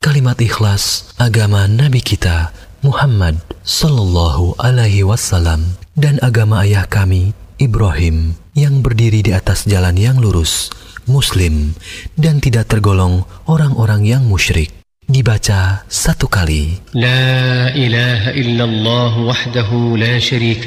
kalimat 0.03 0.35
ikhlas 0.41 1.15
agama 1.15 1.63
Nabi 1.63 2.03
kita 2.03 2.51
Muhammad 2.83 3.39
Sallallahu 3.63 4.59
Alaihi 4.59 5.07
Wasallam 5.07 5.79
dan 5.95 6.19
agama 6.23 6.63
ayah 6.63 6.87
kami 6.87 7.31
Ibrahim 7.59 8.39
yang 8.55 8.79
berdiri 8.79 9.19
di 9.19 9.35
atas 9.35 9.67
jalan 9.67 9.99
yang 9.99 10.19
lurus, 10.19 10.71
Muslim 11.07 11.75
dan 12.15 12.39
tidak 12.39 12.71
tergolong 12.71 13.27
orang-orang 13.47 14.07
yang 14.07 14.23
musyrik. 14.23 14.71
Dibaca 15.09 15.83
satu 15.89 16.29
kali. 16.29 16.79
لا 16.93 17.73
اله 17.73 18.29
الا 18.37 18.63
الله 18.63 19.13
وحده 19.19 19.69
لا 19.97 20.19
شريك 20.19 20.63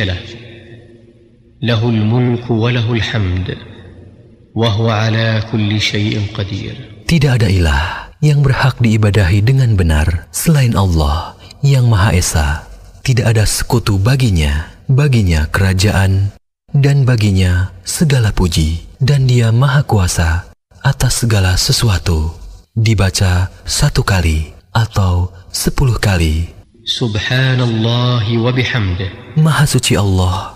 له 1.62 1.78
له 1.80 1.88
الملك 1.88 2.50
وله 2.50 2.92
الحمد 2.92 3.56
وهو 4.54 4.90
على 4.90 5.42
كل 5.52 5.80
شيء 5.80 6.20
قدير 6.34 6.74
Tidak 7.06 7.28
ada 7.28 7.48
ilah 7.50 8.14
yang 8.24 8.40
berhak 8.40 8.80
diibadahi 8.80 9.44
dengan 9.44 9.76
benar 9.76 10.30
selain 10.32 10.72
Allah 10.72 11.36
yang 11.60 11.90
Maha 11.90 12.16
Esa. 12.16 12.64
Tidak 13.02 13.26
ada 13.26 13.42
sekutu 13.44 13.98
baginya, 13.98 14.70
baginya 14.86 15.50
kerajaan, 15.50 16.32
dan 16.72 17.02
baginya 17.04 17.74
segala 17.82 18.30
puji. 18.32 18.86
Dan 19.02 19.26
dia 19.26 19.50
Maha 19.50 19.82
Kuasa 19.82 20.54
atas 20.80 21.26
segala 21.26 21.58
sesuatu. 21.58 22.32
Dibaca 22.72 23.50
satu 23.66 24.00
kali 24.06 24.54
atau 24.72 25.34
sepuluh 25.52 25.98
kali. 25.98 26.48
سبحان 26.82 27.60
الله 27.62 28.26
وبحمده 28.38 29.38
Maha 29.38 29.64
suci 29.66 29.94
Allah, 29.98 30.55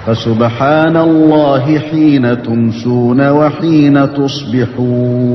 فسبحان 0.08 0.98
الله 0.98 1.80
حين 1.80 2.44
تمسون 2.44 3.30
وحين 3.30 4.14
تصبحون. 4.14 5.28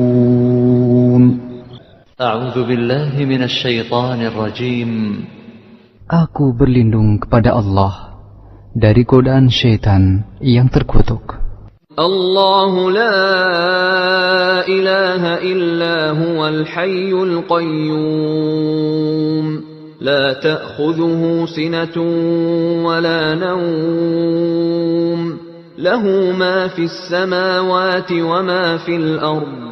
أعوذ 2.23 2.55
بالله 2.55 3.19
من 3.27 3.43
الشيطان 3.43 4.23
الرجيم. 4.31 4.91
Aku 6.07 6.55
berlindung 6.55 7.19
kepada 7.19 7.51
Allah 7.51 8.15
dari 8.79 9.03
godaan 9.03 9.51
syaitan 9.51 10.23
yang 10.39 10.71
terkutuk. 10.71 11.43
الله 11.99 12.91
لا 12.91 13.21
إله 14.65 15.23
إلا 15.51 16.11
هو 16.17 16.49
الحي 16.49 17.13
القيوم 17.13 18.57
لا 20.01 20.33
تأخذه 20.33 21.47
سنة 21.47 21.97
ولا 22.87 23.35
نوم 23.35 25.21
له 25.79 26.05
ما 26.33 26.69
في 26.69 26.85
السماوات 26.87 28.13
وما 28.13 28.77
في 28.87 28.97
الأرض 28.97 29.72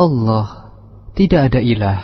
Allah 0.00 0.46
tidak 1.12 1.52
ada 1.52 1.60
ilah 1.60 2.00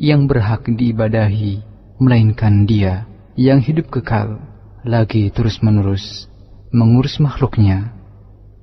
yang 0.00 0.24
berhak 0.24 0.64
diibadahi 0.64 1.60
melainkan 2.00 2.64
Dia 2.64 3.04
yang 3.36 3.60
hidup 3.60 3.92
kekal 3.92 4.40
lagi 4.88 5.28
terus-menerus 5.28 6.32
mengurus 6.72 7.20
makhluknya 7.20 7.92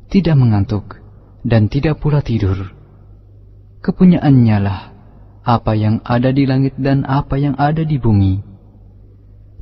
tidak 0.10 0.34
mengantuk 0.34 0.98
dan 1.46 1.70
tidak 1.70 2.02
pula 2.02 2.26
tidur. 2.26 2.74
Kepunyaannya 3.86 4.58
lah 4.58 4.82
apa 5.46 5.78
yang 5.78 6.02
ada 6.02 6.34
di 6.34 6.50
langit 6.50 6.74
dan 6.82 7.06
apa 7.06 7.38
yang 7.38 7.54
ada 7.62 7.86
di 7.86 8.02
bumi. 8.02 8.42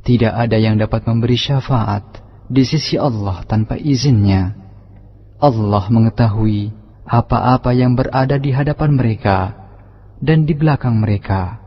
Tidak 0.00 0.32
ada 0.32 0.56
yang 0.56 0.80
dapat 0.80 1.04
memberi 1.04 1.36
syafaat 1.36 2.24
di 2.48 2.64
sisi 2.64 2.96
Allah 2.96 3.44
tanpa 3.44 3.76
izinnya 3.76 4.59
Allah 5.40 5.88
mengetahui 5.88 6.68
apa-apa 7.08 7.72
yang 7.72 7.96
berada 7.96 8.36
di 8.36 8.52
hadapan 8.52 8.92
mereka 8.92 9.38
dan 10.20 10.44
di 10.44 10.52
belakang 10.52 11.00
mereka, 11.00 11.64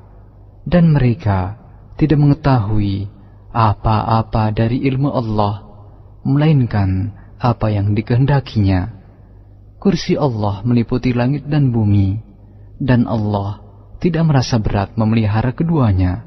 dan 0.64 0.94
mereka 0.94 1.58
tidak 1.98 2.22
mengetahui 2.22 3.10
apa-apa 3.50 4.54
dari 4.54 4.86
ilmu 4.86 5.10
Allah, 5.10 5.66
melainkan 6.22 7.18
apa 7.42 7.74
yang 7.74 7.98
dikehendakinya. 7.98 8.94
Kursi 9.82 10.16
Allah 10.16 10.62
meliputi 10.64 11.12
langit 11.12 11.50
dan 11.50 11.74
bumi, 11.74 12.22
dan 12.78 13.10
Allah 13.10 13.60
tidak 14.00 14.24
merasa 14.30 14.62
berat 14.62 14.94
memelihara 14.96 15.52
keduanya. 15.52 16.24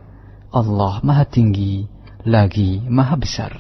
Allah 0.51 0.99
Maha 1.01 1.24
Tinggi, 1.24 1.86
lagi 2.26 2.82
Maha 2.90 3.16
Besar. 3.16 3.53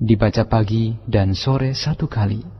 Dibaca 0.00 0.44
pagi 0.44 0.96
dan 1.08 1.32
sore 1.32 1.72
satu 1.76 2.04
kali. 2.04 2.59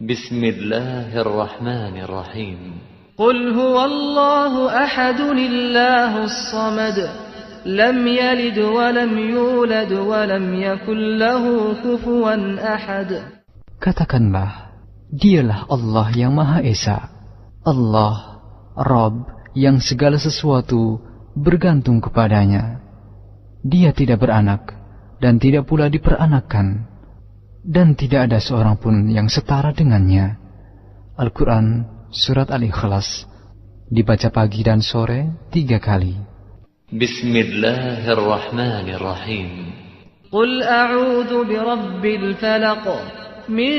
بسم 0.00 0.44
الله 0.44 1.20
الرحمن 1.20 1.94
الرحيم 2.06 2.58
قل 3.18 3.38
هو 3.54 3.84
الله 3.84 4.52
أحد 4.84 5.20
الله 5.20 6.12
الصمد 6.24 6.98
لم 7.66 7.98
يلد 8.06 8.58
ولم 8.58 9.12
يولد 9.18 9.92
ولم 9.92 10.54
يكن 10.54 10.98
له 11.18 11.44
كفوا 11.84 12.34
أحد 12.74 13.10
Katakanlah, 13.84 14.72
dialah 15.12 15.68
Allah 15.68 16.08
yang 16.16 16.32
Maha 16.32 16.64
Esa. 16.64 17.12
Allah, 17.60 18.40
Rob 18.72 19.28
yang 19.52 19.76
segala 19.76 20.16
sesuatu 20.16 21.04
bergantung 21.36 22.00
kepadanya. 22.00 22.80
Dia 23.60 23.92
tidak 23.92 24.24
beranak 24.24 24.72
dan 25.20 25.36
tidak 25.36 25.68
pula 25.68 25.92
diperanakkan 25.92 26.87
dan 27.64 27.96
tidak 27.96 28.28
ada 28.28 28.36
seorang 28.40 28.76
pun 28.76 29.08
yang 29.08 29.28
setara 29.32 29.72
dengannya. 29.72 30.36
Al-Quran 31.16 31.84
Surat 32.14 32.46
Al-Ikhlas 32.52 33.26
dibaca 33.90 34.30
pagi 34.30 34.62
dan 34.62 34.78
sore 34.84 35.26
tiga 35.50 35.80
kali. 35.82 36.14
Bismillahirrahmanirrahim. 36.94 39.82
قل 40.34 40.62
أعوذ 40.62 41.30
برب 41.46 42.04
الفلق 42.04 42.84
من 43.48 43.74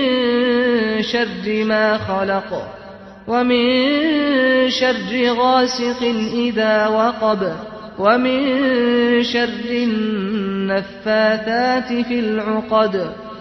شر 1.04 1.64
ما 1.68 1.98
خلق 1.98 2.50
ومن 3.28 3.66
شر 4.70 5.12
غاسق 5.36 6.02
إذا 6.34 6.88
وقب 6.88 7.42
ومن 8.00 8.40
شر 9.24 9.68
النفاثات 10.68 11.90
في 12.08 12.20
العقد 12.20 13.12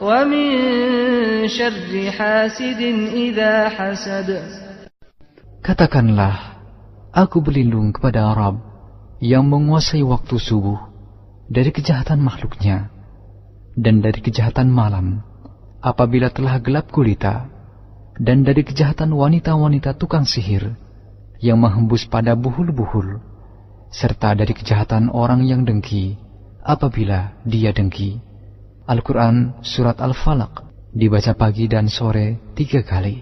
ومن 0.00 0.48
شر 1.48 1.92
حاسد 2.10 2.80
إذا 3.12 3.52
حسد 3.68 4.30
Katakanlah, 5.60 6.56
aku 7.12 7.44
berlindung 7.44 7.92
kepada 7.92 8.32
Arab 8.32 8.64
yang 9.20 9.44
menguasai 9.44 10.00
waktu 10.00 10.40
subuh 10.40 10.80
dari 11.52 11.68
kejahatan 11.68 12.16
makhluknya 12.24 12.88
dan 13.76 14.00
dari 14.00 14.24
kejahatan 14.24 14.72
malam 14.72 15.20
apabila 15.84 16.32
telah 16.32 16.56
gelap 16.64 16.88
gulita 16.88 17.44
dan 18.16 18.40
dari 18.40 18.64
kejahatan 18.64 19.12
wanita-wanita 19.12 20.00
tukang 20.00 20.24
sihir 20.24 20.72
yang 21.44 21.60
menghembus 21.60 22.08
pada 22.08 22.32
buhul-buhul 22.32 23.20
serta 23.92 24.32
dari 24.32 24.56
kejahatan 24.56 25.12
orang 25.12 25.44
yang 25.44 25.68
dengki 25.68 26.16
apabila 26.64 27.36
dia 27.44 27.76
dengki. 27.76 28.23
Al-Quran 28.85 29.65
Surat 29.65 29.97
Al-Falaq 29.97 30.61
dibaca 30.93 31.33
pagi 31.33 31.65
dan 31.65 31.89
sore 31.89 32.53
tiga 32.53 32.85
kali. 32.85 33.17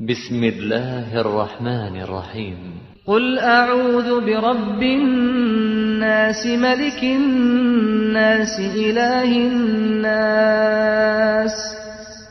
Bismillahirrahmanirrahim. 0.00 2.80
Qul 3.04 3.36
a'udhu 3.36 4.24
bi 4.24 4.32
birabbin 4.32 5.04
nasi 6.00 6.56
malikin 6.56 7.20
nasi 8.16 8.64
ilahin 8.90 9.54
nas 10.00 11.52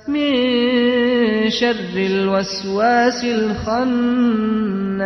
min 0.10 1.54
syarril 1.54 2.34
waswasil 2.34 3.54
khannas. 3.62 5.06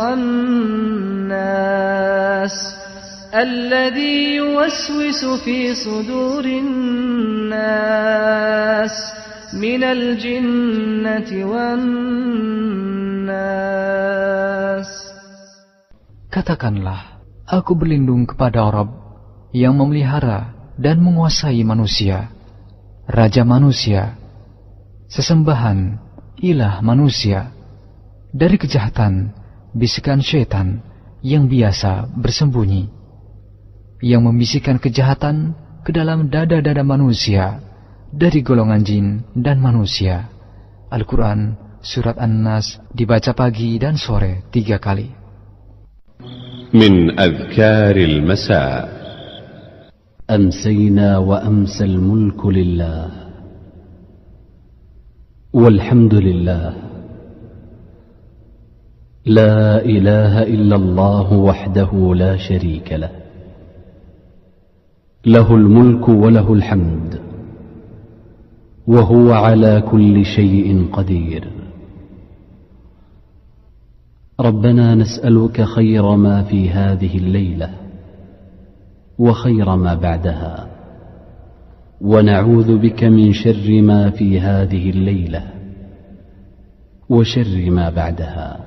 الذي 3.34 4.34
يوسوس 4.34 5.24
في 5.24 5.74
صدور 5.74 6.44
الناس. 6.44 7.56
من 9.52 9.84
الجنة 9.84 11.46
والناس. 11.46 12.26
Katakanlah, 16.28 17.00
aku 17.48 17.72
berlindung 17.72 18.28
kepada 18.28 18.68
Rabb. 18.68 19.05
yang 19.55 19.75
memelihara 19.75 20.55
dan 20.79 21.03
menguasai 21.03 21.61
manusia, 21.67 22.31
Raja 23.05 23.43
manusia, 23.43 24.15
sesembahan, 25.11 25.99
ilah 26.39 26.79
manusia, 26.79 27.51
dari 28.31 28.55
kejahatan, 28.55 29.35
bisikan 29.75 30.23
syaitan 30.23 30.79
yang 31.19 31.51
biasa 31.51 32.07
bersembunyi, 32.15 32.87
yang 33.99 34.23
membisikkan 34.23 34.79
kejahatan 34.79 35.53
ke 35.83 35.91
dalam 35.91 36.31
dada-dada 36.31 36.81
manusia 36.87 37.59
dari 38.09 38.39
golongan 38.39 38.81
jin 38.81 39.05
dan 39.35 39.59
manusia. 39.59 40.31
Al-Quran 40.91 41.71
Surat 41.81 42.21
An-Nas 42.21 42.77
dibaca 42.93 43.33
pagi 43.33 43.81
dan 43.81 43.97
sore 43.97 44.45
tiga 44.53 44.77
kali. 44.77 45.21
من 46.73 47.19
أذكار 47.19 47.95
المساء 47.97 48.94
أمسينا 50.30 51.18
وأمسى 51.18 51.84
الملك 51.84 52.46
لله 52.46 53.10
والحمد 55.52 56.14
لله. 56.14 56.74
لا 59.26 59.84
إله 59.84 60.42
إلا 60.42 60.76
الله 60.76 61.32
وحده 61.32 62.14
لا 62.14 62.36
شريك 62.36 62.92
له. 62.92 63.10
له 65.26 65.54
الملك 65.54 66.08
وله 66.08 66.52
الحمد 66.52 67.20
وهو 68.86 69.32
على 69.32 69.80
كل 69.90 70.24
شيء 70.24 70.88
قدير. 70.92 71.50
ربنا 74.40 74.94
نسألك 74.94 75.62
خير 75.62 76.16
ما 76.16 76.42
في 76.42 76.70
هذه 76.70 77.16
الليلة 77.18 77.85
وخير 79.18 79.76
ما 79.76 79.94
بعدها. 79.94 80.68
ونعوذ 82.00 82.78
بك 82.78 83.04
من 83.04 83.32
شر 83.32 83.82
ما 83.82 84.10
في 84.10 84.40
هذه 84.40 84.90
الليلة 84.90 85.42
وشر 87.08 87.70
ما 87.70 87.90
بعدها. 87.90 88.60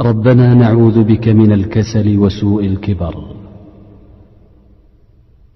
ربنا 0.00 0.54
نعوذ 0.54 1.04
بك 1.04 1.28
من 1.28 1.52
الكسل 1.52 2.18
وسوء 2.18 2.66
الكبر. 2.66 3.36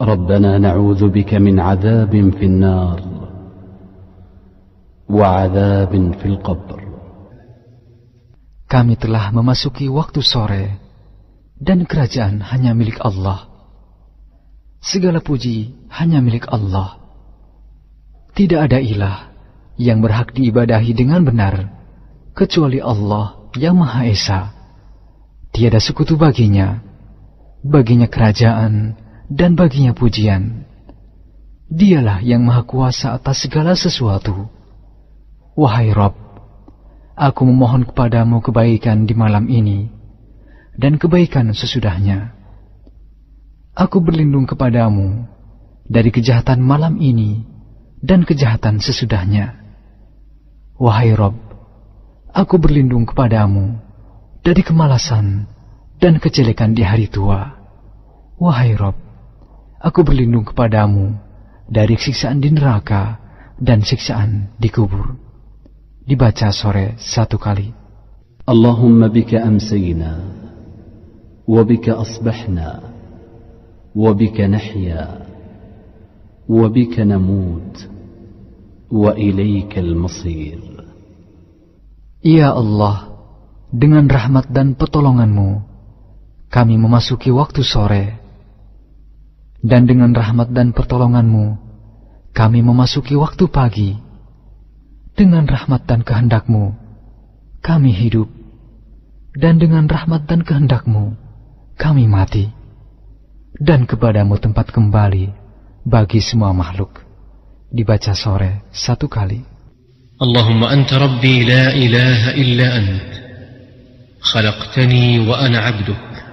ربنا 0.00 0.58
نعوذ 0.58 1.08
بك 1.08 1.34
من 1.34 1.60
عذاب 1.60 2.30
في 2.30 2.44
النار 2.44 3.00
وعذاب 5.10 6.12
في 6.12 6.26
القبر. 6.26 6.80
Kami 8.70 8.94
telah 8.94 9.34
memasuki 9.34 9.90
waktu 9.90 10.22
sore, 10.22 10.89
dan 11.60 11.84
kerajaan 11.84 12.40
hanya 12.40 12.72
milik 12.72 12.96
Allah. 13.04 13.46
Segala 14.80 15.20
puji 15.20 15.76
hanya 15.92 16.24
milik 16.24 16.48
Allah. 16.48 16.96
Tidak 18.32 18.56
ada 18.56 18.80
ilah 18.80 19.28
yang 19.76 20.00
berhak 20.00 20.32
diibadahi 20.32 20.96
dengan 20.96 21.20
benar, 21.20 21.68
kecuali 22.32 22.80
Allah 22.80 23.52
yang 23.60 23.76
Maha 23.76 24.08
Esa. 24.08 24.56
Tiada 25.52 25.76
sekutu 25.76 26.16
baginya, 26.16 26.80
baginya 27.60 28.08
kerajaan, 28.08 28.96
dan 29.28 29.52
baginya 29.52 29.92
pujian. 29.92 30.64
Dialah 31.68 32.24
yang 32.24 32.48
Maha 32.48 32.64
Kuasa 32.64 33.20
atas 33.20 33.44
segala 33.44 33.76
sesuatu. 33.76 34.48
Wahai 35.60 35.92
Rob, 35.92 36.16
Aku 37.20 37.44
memohon 37.44 37.84
kepadamu 37.84 38.40
kebaikan 38.40 39.04
di 39.04 39.12
malam 39.12 39.44
ini 39.52 39.99
dan 40.76 41.00
kebaikan 41.00 41.50
sesudahnya. 41.50 42.34
Aku 43.74 44.02
berlindung 44.02 44.44
kepadamu 44.44 45.24
dari 45.86 46.10
kejahatan 46.14 46.60
malam 46.62 46.98
ini 46.98 47.46
dan 48.02 48.26
kejahatan 48.26 48.82
sesudahnya. 48.82 49.56
Wahai 50.80 51.12
Rob, 51.12 51.36
aku 52.32 52.56
berlindung 52.56 53.04
kepadamu 53.04 53.78
dari 54.40 54.64
kemalasan 54.64 55.44
dan 56.00 56.16
kejelekan 56.18 56.72
di 56.72 56.82
hari 56.82 57.06
tua. 57.06 57.56
Wahai 58.40 58.72
Rob, 58.74 58.96
aku 59.76 60.00
berlindung 60.00 60.48
kepadamu 60.48 61.12
dari 61.68 62.00
siksaan 62.00 62.40
di 62.40 62.48
neraka 62.48 63.20
dan 63.60 63.84
siksaan 63.84 64.56
di 64.56 64.72
kubur. 64.72 65.14
Dibaca 66.00 66.48
sore 66.50 66.96
satu 66.96 67.36
kali. 67.36 67.70
Allahumma 68.48 69.12
bika 69.12 69.44
amsayna 69.44 70.39
وبك 71.49 71.89
أصبحنا 71.89 72.79
وبك 73.95 74.41
نحيا 74.41 75.05
وبك 76.49 76.99
نموت 76.99 77.89
وإليك 78.91 79.73
المصير 79.79 80.59
Ya 82.25 82.57
Allah, 82.57 83.13
dengan 83.69 84.09
rahmat 84.09 84.49
dan 84.49 84.73
pertolonganmu, 84.73 85.61
kami 86.49 86.73
memasuki 86.73 87.29
waktu 87.29 87.61
sore. 87.61 88.17
Dan 89.61 89.85
dengan 89.85 90.09
rahmat 90.09 90.49
dan 90.49 90.73
pertolonganmu, 90.73 91.45
kami 92.33 92.65
memasuki 92.65 93.13
waktu 93.13 93.45
pagi 93.45 93.93
dengan 95.13 95.45
rahmat 95.45 95.85
dan 95.85 96.01
kehendakmu, 96.01 96.73
kami 97.61 97.93
hidup. 97.93 98.27
Dan 99.37 99.61
dengan 99.61 99.85
rahmat 99.85 100.25
dan 100.25 100.41
kehendakmu, 100.41 101.13
kami 101.79 102.07
mati. 102.07 102.45
Dan 103.55 103.87
kepadamu 103.87 104.35
tempat 104.39 104.71
kembali 104.71 105.31
bagi 105.87 106.19
semua 106.19 106.51
makhluk. 106.51 107.03
Dibaca 107.71 108.11
sore 108.11 108.67
satu 108.71 109.07
kali. 109.07 109.39
Allahumma 110.19 110.71
anta 110.71 110.99
rabbi 110.99 111.43
la 111.43 111.71
ilaha 111.75 112.29
illa 112.35 112.67
ant. 112.75 113.15
خلقتني 114.25 115.19
وأنا 115.19 115.59
عبدك 115.59 116.25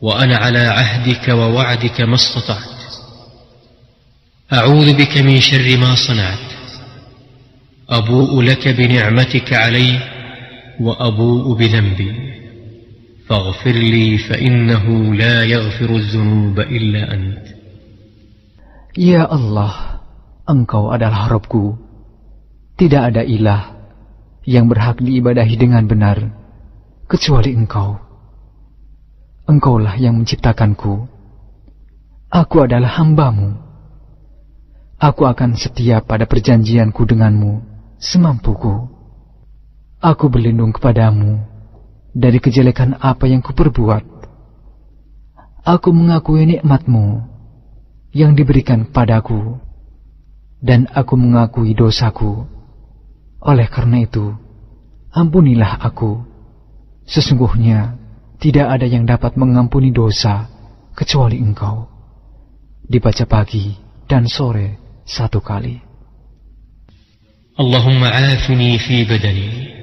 وأنا 0.00 0.36
على 0.36 0.58
عهدك 0.58 1.28
ووعدك 1.28 2.00
ما 2.00 2.14
استطعت 2.14 2.78
أعوذ 4.52 4.94
بك 4.94 5.18
من 5.18 5.40
شر 5.40 5.76
ما 5.76 5.94
صنعت 5.94 6.48
أبوء 7.90 8.42
لك 8.42 8.68
بنعمتك 8.68 9.52
علي 9.52 9.98
وأبوء 10.80 11.54
بذنبي 11.58 12.12
فاغفر 13.28 13.76
لي 13.76 14.18
فإنه 14.18 15.14
لا 15.14 15.44
يغفر 15.44 15.90
الذنوب 15.96 16.56
إلا 16.60 17.02
أنت 17.14 17.46
Ya 18.98 19.30
Allah, 19.30 20.02
Engkau 20.42 20.90
adalah 20.90 21.30
Robku. 21.30 21.78
Tidak 22.74 22.98
ada 22.98 23.22
ilah 23.22 23.78
yang 24.42 24.66
berhak 24.66 24.98
diibadahi 24.98 25.54
dengan 25.54 25.86
benar, 25.86 26.18
kecuali 27.06 27.54
Engkau. 27.54 27.94
Engkaulah 29.46 29.94
yang 30.02 30.18
menciptakanku. 30.18 31.06
Aku 32.26 32.56
adalah 32.58 32.98
hambamu. 32.98 33.54
Aku 34.98 35.30
akan 35.30 35.54
setia 35.54 36.02
pada 36.02 36.26
perjanjianku 36.26 36.98
denganmu 37.06 37.62
semampuku. 38.02 38.82
Aku 40.02 40.26
berlindung 40.26 40.74
kepadamu 40.74 41.51
dari 42.13 42.37
kejelekan 42.37 43.01
apa 43.01 43.25
yang 43.25 43.41
kuperbuat. 43.41 44.05
Aku 45.65 45.89
mengakui 45.89 46.45
nikmatmu 46.45 47.25
yang 48.13 48.37
diberikan 48.37 48.85
padaku, 48.87 49.57
dan 50.61 50.87
aku 50.93 51.17
mengakui 51.17 51.73
dosaku. 51.73 52.45
Oleh 53.43 53.67
karena 53.67 54.05
itu, 54.05 54.31
ampunilah 55.11 55.81
aku. 55.83 56.23
Sesungguhnya, 57.03 57.99
tidak 58.39 58.71
ada 58.79 58.87
yang 58.87 59.03
dapat 59.03 59.35
mengampuni 59.35 59.91
dosa 59.91 60.47
kecuali 60.95 61.41
engkau. 61.41 61.89
Dibaca 62.87 63.25
pagi 63.27 63.75
dan 64.07 64.29
sore 64.29 65.01
satu 65.03 65.43
kali. 65.43 65.79
Allahumma 67.59 68.09
afini 68.09 68.79
fi 68.79 69.03
badani. 69.03 69.82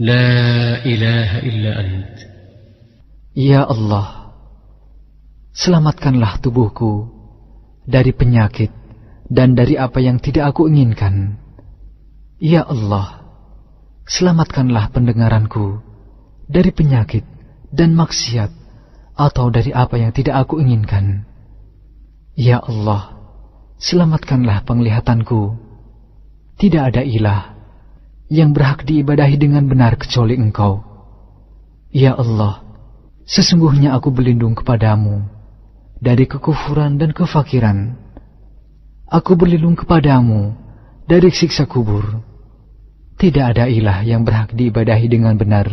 La 0.00 0.80
ilaha 0.80 1.44
illa 1.44 1.70
ant. 1.76 2.16
Ya 3.36 3.68
Allah, 3.68 4.32
selamatkanlah 5.52 6.40
tubuhku 6.40 7.04
dari 7.84 8.16
penyakit 8.16 8.72
dan 9.28 9.52
dari 9.52 9.76
apa 9.76 10.00
yang 10.00 10.16
tidak 10.16 10.56
aku 10.56 10.72
inginkan. 10.72 11.36
Ya 12.40 12.64
Allah, 12.64 13.28
selamatkanlah 14.08 14.88
pendengaranku 14.88 15.84
dari 16.48 16.72
penyakit 16.72 17.28
dan 17.68 17.92
maksiat 17.92 18.48
atau 19.20 19.52
dari 19.52 19.76
apa 19.76 20.00
yang 20.00 20.16
tidak 20.16 20.48
aku 20.48 20.64
inginkan. 20.64 21.28
Ya 22.40 22.56
Allah, 22.56 23.20
selamatkanlah 23.76 24.64
penglihatanku. 24.64 25.60
Tidak 26.56 26.82
ada 26.88 27.04
ilah 27.04 27.49
yang 28.30 28.54
berhak 28.54 28.86
diibadahi 28.86 29.36
dengan 29.36 29.66
benar 29.66 29.98
kecuali 29.98 30.38
Engkau. 30.38 30.86
Ya 31.90 32.14
Allah, 32.14 32.62
sesungguhnya 33.26 33.90
aku 33.98 34.14
berlindung 34.14 34.54
kepadamu 34.54 35.26
dari 35.98 36.30
kekufuran 36.30 36.94
dan 36.96 37.10
kefakiran. 37.10 37.98
Aku 39.10 39.34
berlindung 39.34 39.74
kepadamu 39.74 40.54
dari 41.10 41.34
siksa 41.34 41.66
kubur. 41.66 42.22
Tidak 43.18 43.42
ada 43.42 43.66
ilah 43.66 44.06
yang 44.06 44.22
berhak 44.22 44.54
diibadahi 44.54 45.10
dengan 45.10 45.34
benar 45.34 45.66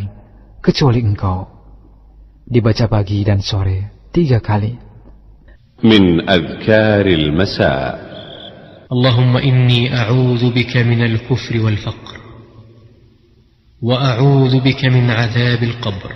kecuali 0.60 1.06
Engkau. 1.06 1.46
Dibaca 2.44 2.90
pagi 2.90 3.22
dan 3.22 3.46
sore 3.46 4.10
tiga 4.10 4.42
kali. 4.42 4.74
Min 5.86 6.26
azkaril 6.26 7.30
masa. 7.30 8.02
Allahumma 8.90 9.46
inni 9.46 9.94
a'udzu 9.94 10.50
bika 10.50 10.82
minal 10.82 11.22
kufri 11.30 11.62
wal 11.62 11.78
faqr. 11.78 12.27
وأعوذ 13.82 14.60
بك 14.60 14.86
من 14.86 15.10
عذاب 15.10 15.64
القبر. 15.64 16.16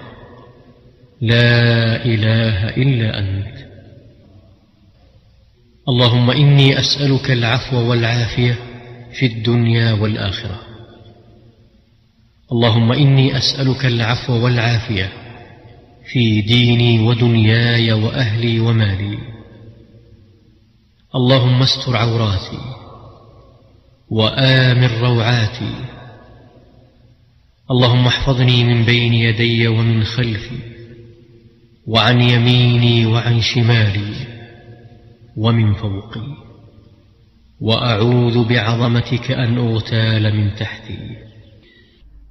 لا 1.21 2.05
إله 2.05 2.69
إلا 2.69 3.19
أنت. 3.19 3.57
اللهم 5.89 6.31
إني 6.31 6.79
أسألك 6.79 7.31
العفو 7.31 7.89
والعافية 7.89 8.55
في 9.13 9.25
الدنيا 9.25 9.93
والآخرة. 9.93 10.61
اللهم 12.51 12.91
إني 12.91 13.37
أسألك 13.37 13.85
العفو 13.85 14.33
والعافية 14.33 15.09
في 16.11 16.41
ديني 16.41 16.99
ودنياي 16.99 17.91
وأهلي 17.91 18.59
ومالي. 18.59 19.17
اللهم 21.15 21.61
استر 21.61 21.97
عوراتي 21.97 22.59
وآمن 24.09 24.99
روعاتي 25.01 26.00
اللهم 27.70 28.06
احفظني 28.06 28.64
من 28.64 28.84
بين 28.84 29.14
يدي 29.14 29.68
ومن 29.68 30.04
خلفي 30.04 30.58
وعن 31.86 32.20
يميني 32.20 33.06
وعن 33.06 33.40
شمالي 33.40 34.14
ومن 35.36 35.74
فوقي 35.74 36.26
واعوذ 37.60 38.48
بعظمتك 38.48 39.30
ان 39.30 39.58
اغتال 39.58 40.36
من 40.36 40.54
تحتي 40.54 41.26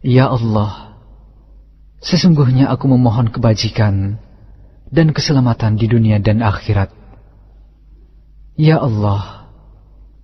Ya 0.06 0.30
Allah, 0.30 1.01
sesungguhnya 1.97 2.70
aku 2.70 2.86
memohon 2.86 3.34
kebajikan 3.34 4.22
dan 4.93 5.10
keselamatan 5.18 5.82
di 5.82 5.89
dunia 5.89 6.22
dan 6.22 6.45
akhirat. 6.45 6.93
Ya 8.53 8.78
Allah, 8.78 9.49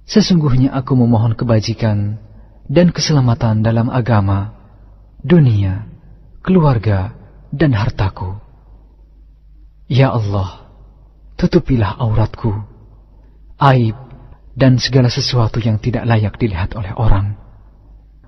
sesungguhnya 0.06 0.70
aku 0.70 0.94
memohon 0.94 1.34
kebajikan 1.34 2.22
dan 2.70 2.94
keselamatan 2.94 3.66
dalam 3.66 3.90
agama, 3.90 4.55
dunia, 5.23 5.87
keluarga, 6.45 7.15
dan 7.53 7.73
hartaku. 7.73 8.37
Ya 9.87 10.11
Allah, 10.11 10.67
tutupilah 11.39 11.95
auratku, 11.97 12.53
aib, 13.61 13.97
dan 14.57 14.81
segala 14.81 15.13
sesuatu 15.13 15.61
yang 15.63 15.79
tidak 15.79 16.09
layak 16.09 16.35
dilihat 16.41 16.75
oleh 16.75 16.91
orang. 16.97 17.39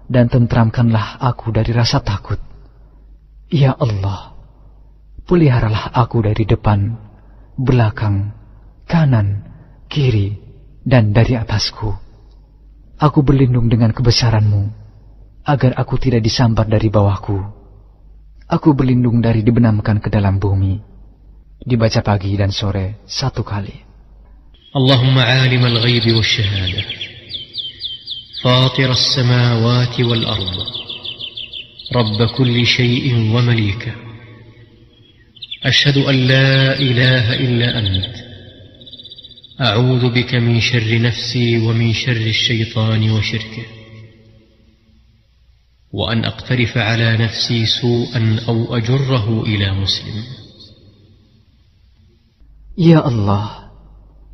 Dan 0.08 0.32
tentramkanlah 0.32 1.20
aku 1.20 1.52
dari 1.52 1.72
rasa 1.74 2.00
takut. 2.00 2.40
Ya 3.52 3.76
Allah, 3.76 4.36
peliharalah 5.28 5.92
aku 5.92 6.24
dari 6.24 6.48
depan, 6.48 6.96
belakang, 7.60 8.32
kanan, 8.88 9.44
kiri, 9.92 10.40
dan 10.84 11.12
dari 11.12 11.36
atasku. 11.36 11.92
Aku 12.98 13.20
berlindung 13.20 13.68
dengan 13.68 13.92
kebesaranmu, 13.92 14.87
agar 15.47 15.75
aku 15.75 15.99
tidak 15.99 16.23
disambar 16.23 16.65
dari 16.67 16.87
bawahku. 16.87 17.37
Aku 18.47 18.75
berlindung 18.75 19.19
dari 19.19 19.43
dibenamkan 19.43 19.99
ke 19.99 20.07
dalam 20.07 20.39
bumi. 20.39 20.79
Dibaca 21.63 22.03
pagi 22.03 22.35
dan 22.35 22.51
sore 22.51 23.03
satu 23.07 23.43
kali. 23.43 23.93
اللهم 24.73 25.19
عالم 25.19 25.65
الغيب 25.65 26.15
والشهاده 26.17 26.83
فاطر 28.41 28.91
السماوات 28.91 30.01
والارض 30.01 30.57
رب 31.95 32.19
كل 32.37 32.65
شيء 32.65 33.13
ومليكه 33.35 33.93
اشهد 35.63 35.97
ان 35.97 36.15
لا 36.27 36.79
اله 36.79 37.35
الا 37.35 37.79
انت 37.79 38.15
اعوذ 39.61 40.09
بك 40.09 40.35
من 40.35 40.59
شر 40.59 41.01
نفسي 41.01 41.57
ومن 41.57 41.93
شر 41.93 42.25
الشيطان 42.35 43.11
وشركه 43.11 43.65
وان 45.93 46.25
اقترف 46.25 46.77
على 46.77 47.17
نفسي 47.17 47.65
سوءا 47.65 48.49
او 48.49 48.77
اجره 48.77 49.41
الى 49.45 49.67
مسلم 49.81 50.17
Ya 52.73 53.05
Allah, 53.05 53.69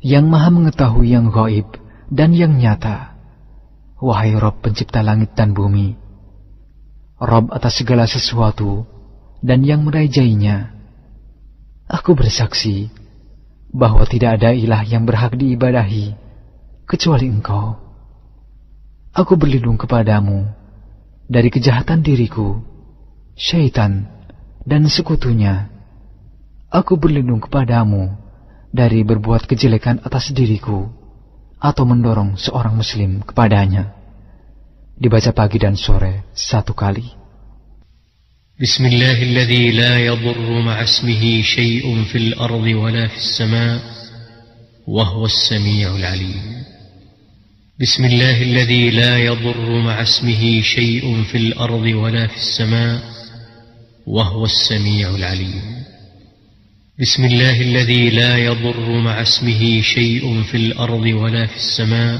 yang 0.00 0.32
maha 0.32 0.48
mengetahui 0.48 1.12
yang 1.12 1.28
gaib 1.28 1.76
dan 2.08 2.32
yang 2.32 2.56
nyata. 2.56 3.12
Wahai 4.00 4.32
Rob 4.32 4.64
pencipta 4.64 5.04
langit 5.04 5.36
dan 5.36 5.52
bumi, 5.52 5.92
Rob 7.20 7.52
atas 7.52 7.84
segala 7.84 8.08
sesuatu 8.08 8.88
dan 9.44 9.60
yang 9.60 9.84
merajainya. 9.84 10.72
Aku 11.84 12.16
bersaksi 12.16 12.88
bahwa 13.68 14.08
tidak 14.08 14.40
ada 14.40 14.56
ilah 14.56 14.88
yang 14.88 15.04
berhak 15.04 15.36
diibadahi 15.36 16.16
kecuali 16.88 17.28
engkau. 17.28 17.76
Aku 19.12 19.36
berlindung 19.36 19.76
kepadamu 19.76 20.48
dari 21.30 21.46
kejahatan 21.46 22.02
diriku, 22.02 22.58
syaitan, 23.38 24.10
dan 24.66 24.86
sekutunya. 24.90 25.70
Aku 26.70 26.98
berlindung 26.98 27.42
kepadamu 27.42 28.14
dari 28.70 29.02
berbuat 29.02 29.46
kejelekan 29.46 30.02
atas 30.06 30.30
diriku 30.30 30.90
atau 31.58 31.84
mendorong 31.86 32.38
seorang 32.38 32.78
muslim 32.78 33.22
kepadanya. 33.26 33.94
Dibaca 35.00 35.32
pagi 35.32 35.58
dan 35.58 35.74
sore 35.74 36.30
satu 36.34 36.74
kali. 36.74 37.20
بسم 38.60 38.86
الله 38.86 39.22
الذي 39.22 39.72
لا 39.72 40.04
يضر 40.04 40.60
مع 40.60 40.82
اسمه 40.82 41.42
شيء 41.42 42.04
في 42.04 42.18
الأرض 42.18 42.66
ولا 42.76 43.08
في 43.08 43.16
السماء 43.16 43.80
وهو 44.84 45.24
السميع 45.24 45.96
العليم 45.96 46.60
بسم 47.75 48.05
الله 48.05 48.41
الذي 48.41 48.89
لا 48.95 49.19
يضر 49.19 49.67
مع 49.83 50.01
اسمه 50.01 50.61
شيء 50.61 51.23
في 51.23 51.37
الأرض 51.37 51.83
ولا 51.83 52.27
في 52.27 52.35
السماء 52.39 53.03
وهو 54.07 54.45
السميع 54.45 55.15
العليم. 55.15 55.83
بسم 56.95 57.21
الله 57.25 57.61
الذي 57.61 58.09
لا 58.15 58.37
يضر 58.37 58.87
مع 59.03 59.21
اسمه 59.21 59.81
شيء 59.81 60.23
في 60.47 60.57
الأرض 60.57 61.03
ولا 61.03 61.51
في 61.51 61.55
السماء 61.55 62.19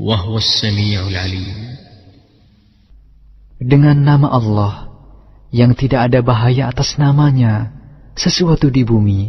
وهو 0.00 0.40
السميع 0.40 0.96
العليم. 1.12 1.56
Dengan 3.60 4.00
nama 4.00 4.32
Allah 4.32 4.88
yang 5.52 5.76
tidak 5.76 6.08
ada 6.08 6.24
bahaya 6.24 6.72
atas 6.72 6.96
namanya, 6.96 7.68
sesuatu 8.16 8.72
di 8.72 8.80
bumi 8.80 9.28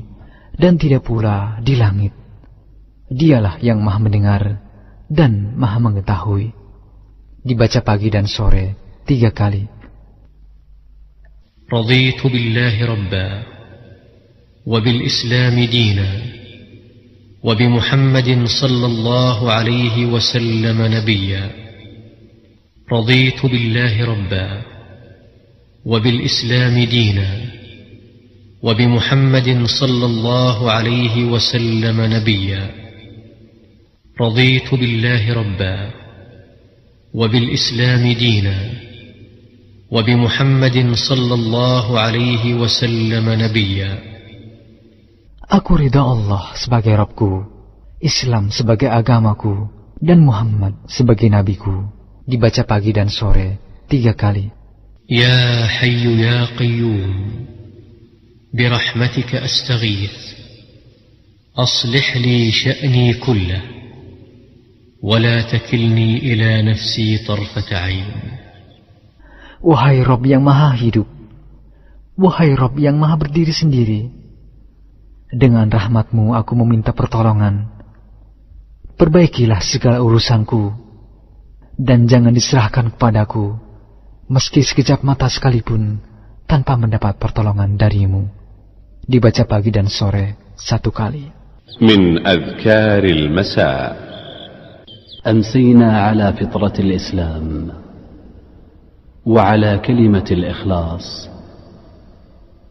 dan 0.56 0.80
tidak 0.80 1.04
pula 1.04 1.60
di 1.60 1.76
langit. 1.76 2.16
Dialah 3.12 3.60
yang 3.60 3.84
maha 3.84 4.00
mendengar. 4.00 4.69
Dan 5.10 5.58
maha 5.58 5.82
mengetahui. 5.82 6.54
Dibaca 7.42 7.82
pagi 7.82 8.14
dan 8.14 8.30
sore 8.30 8.78
tiga 9.04 9.34
kali. 9.34 9.66
رضيت 11.70 12.26
بالله 12.28 12.76
ربا 12.86 13.30
وبالإسلام 14.66 15.56
دينا 15.70 16.10
وبمحمد 17.44 18.30
صلى 18.48 18.86
الله 18.86 19.52
عليه 19.52 20.06
وسلم 20.06 20.78
نبيا 20.82 21.46
رضيت 22.92 23.46
بالله 23.46 23.94
ربا 24.06 24.62
وبالإسلام 25.86 26.76
دينا 26.84 27.30
وبمحمد 28.62 29.50
صلى 29.66 30.06
الله 30.06 30.72
عليه 30.72 31.16
وسلم 31.26 31.98
نبيا 32.02 32.64
رضيت 34.22 34.74
بالله 34.74 35.34
ربا 35.34 35.92
وبالإسلام 37.14 38.04
دينا 38.14 38.58
وبمحمد 39.92 40.78
صلى 40.94 41.34
الله 41.34 42.00
عليه 42.00 42.54
وسلم 42.54 43.26
نبيا 43.30 43.92
Aku 45.50 45.82
ridha 45.82 46.06
Allah 46.06 46.54
sebagai 46.54 46.94
Rabbku, 46.94 47.42
Islam 47.98 48.54
sebagai 48.54 48.86
agamaku, 48.86 49.66
dan 49.98 50.22
Muhammad 50.22 50.78
sebagai 50.86 51.26
nabiku. 51.26 51.90
Dibaca 52.30 52.62
pagi 52.70 52.94
dan 52.94 53.10
sore 53.10 53.58
tiga 53.90 54.14
kali. 54.14 54.54
يا 55.10 55.66
حي 55.66 56.22
يا 56.22 56.46
قيوم 56.46 57.14
برحمتك 58.54 59.36
أستغيث 59.36 60.18
أصلح 61.58 62.18
لي 62.18 62.52
شأني 62.52 63.14
كله 63.14 63.79
ولا 65.05 65.43
تكلني 65.43 66.19
إلى 66.19 66.73
نفسي 66.73 67.29
طرفة 67.29 67.69
عين 67.77 68.09
Wahai 69.65 70.05
Rob 70.05 70.21
yang 70.29 70.45
maha 70.45 70.77
hidup, 70.77 71.09
wahai 72.21 72.53
Rob 72.53 72.77
yang 72.77 73.01
maha 73.01 73.17
berdiri 73.17 73.49
sendiri, 73.49 74.13
dengan 75.33 75.73
rahmatmu 75.73 76.37
aku 76.37 76.53
meminta 76.53 76.93
pertolongan. 76.93 77.73
Perbaikilah 79.01 79.65
segala 79.65 80.05
urusanku, 80.05 80.69
dan 81.81 82.05
jangan 82.05 82.37
diserahkan 82.37 82.93
kepadaku, 82.93 83.57
meski 84.29 84.61
sekejap 84.61 85.01
mata 85.01 85.33
sekalipun, 85.33 85.97
tanpa 86.45 86.77
mendapat 86.77 87.17
pertolongan 87.17 87.81
darimu. 87.81 88.29
Dibaca 89.01 89.49
pagi 89.49 89.73
dan 89.73 89.89
sore 89.89 90.53
satu 90.61 90.93
kali. 90.93 91.33
من 91.81 92.27
أذكار 92.27 93.05
المساء 93.05 94.08
أمسينا 95.28 96.02
على 96.02 96.34
فطرة 96.34 96.74
الإسلام 96.80 97.72
وعلى 99.26 99.78
كلمة 99.78 100.28
الإخلاص 100.32 101.30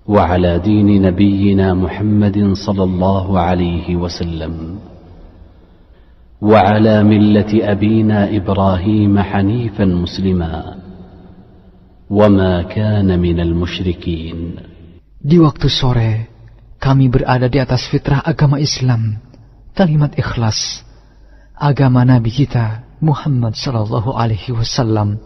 وعلى 0.06 0.58
دين 0.58 1.02
نبينا 1.02 1.74
محمد 1.74 2.52
صلى 2.52 2.84
الله 2.84 3.40
عليه 3.40 3.96
وسلم 3.96 4.78
وعلى 6.40 7.04
ملة 7.04 7.52
أبينا 7.72 8.36
إبراهيم 8.36 9.18
حنيفا 9.18 9.84
مسلما 9.84 10.76
وما 12.10 12.62
كان 12.62 13.18
من 13.18 13.40
المشركين. 13.40 14.56
Di 15.20 15.36
waktu 15.36 15.68
sore, 15.68 16.12
kami 16.80 17.12
berada 17.12 17.44
di 17.52 17.60
atas 17.60 17.84
fitrah 17.92 18.24
agama 18.24 18.56
Islam, 18.56 19.20
kalimat 19.76 20.16
ikhlas, 20.16 20.87
agama 21.58 22.06
Nabi 22.06 22.30
kita 22.30 22.86
Muhammad 23.02 23.58
Sallallahu 23.58 24.14
Alaihi 24.14 24.54
Wasallam 24.54 25.18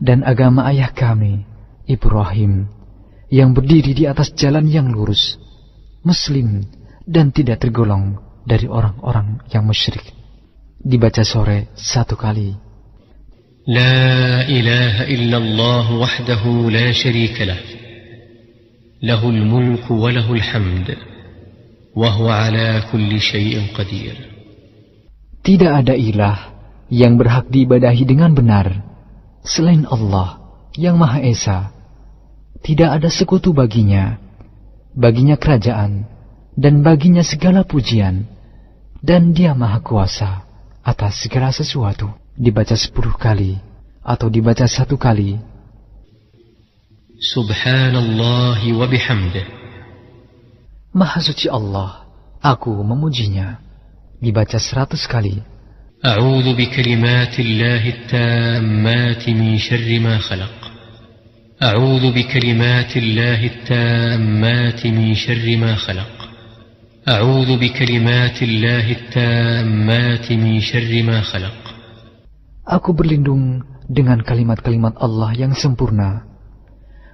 dan 0.00 0.24
agama 0.24 0.64
ayah 0.72 0.90
kami 0.90 1.44
Ibrahim 1.84 2.68
yang 3.28 3.52
berdiri 3.52 3.92
di 3.92 4.04
atas 4.08 4.32
jalan 4.36 4.68
yang 4.68 4.88
lurus, 4.88 5.36
Muslim 6.04 6.64
dan 7.04 7.32
tidak 7.32 7.60
tergolong 7.60 8.16
dari 8.44 8.68
orang-orang 8.68 9.40
yang 9.52 9.64
musyrik. 9.64 10.04
Dibaca 10.80 11.24
sore 11.24 11.72
satu 11.76 12.16
kali. 12.16 12.56
لا 13.64 14.44
إله 14.44 15.08
إلا 15.08 15.36
الله 15.40 15.86
وحده 15.96 16.42
لا 16.68 16.92
شريك 16.92 17.40
له 17.40 17.60
له 19.00 19.22
الملك 19.24 19.88
وله 19.90 20.32
الحمد 20.32 20.96
وهو 21.96 22.28
على 22.28 22.84
كل 22.92 23.20
شيء 23.20 23.72
قدير. 23.72 24.33
Tidak 25.44 25.68
ada 25.68 25.92
ilah 25.92 26.56
yang 26.88 27.20
berhak 27.20 27.52
diibadahi 27.52 28.08
dengan 28.08 28.32
benar 28.32 28.80
selain 29.44 29.84
Allah 29.84 30.40
yang 30.72 30.96
Maha 30.96 31.20
Esa. 31.20 31.68
Tidak 32.64 32.88
ada 32.88 33.12
sekutu 33.12 33.52
baginya, 33.52 34.16
baginya 34.96 35.36
kerajaan, 35.36 36.08
dan 36.56 36.80
baginya 36.80 37.20
segala 37.20 37.60
pujian, 37.60 38.24
dan 39.04 39.36
dia 39.36 39.52
Maha 39.52 39.84
Kuasa 39.84 40.48
atas 40.80 41.20
segala 41.20 41.52
sesuatu. 41.52 42.08
Dibaca 42.34 42.74
sepuluh 42.74 43.14
kali 43.14 43.60
atau 44.00 44.26
dibaca 44.32 44.64
satu 44.64 44.96
kali. 44.96 45.38
Subhanallah 47.20 48.58
wa 48.58 48.86
bihamdih. 48.88 49.46
Maha 50.96 51.20
suci 51.20 51.52
Allah, 51.52 52.08
aku 52.40 52.74
memujinya 52.80 53.63
Dibaca 54.23 54.59
seratus 54.59 55.07
kali. 55.07 55.59
أعوذ 55.99 56.55
بكلمات 56.55 57.39
الله 57.39 57.83
التامات 57.89 59.23
من 59.29 59.57
شر 59.59 59.99
ما 59.99 60.15
خلق 60.17 60.55
أعوذ 61.59 62.15
بكلمات 62.15 62.97
الله 62.97 63.39
التامات 63.45 64.81
من 64.87 65.11
شر 65.15 65.45
ما 65.59 65.75
خلق 65.75 66.15
أعوذ 67.07 67.49
بكلمات 67.59 68.37
الله 68.43 68.85
التامات 68.91 70.31
من 70.31 70.55
شر 70.63 70.91
ما 71.03 71.19
خلق 71.19 71.57
Aku 72.63 72.95
berlindung 72.95 73.67
dengan 73.83 74.23
kalimat-kalimat 74.23 74.95
Allah 75.03 75.35
yang 75.35 75.51
sempurna 75.51 76.23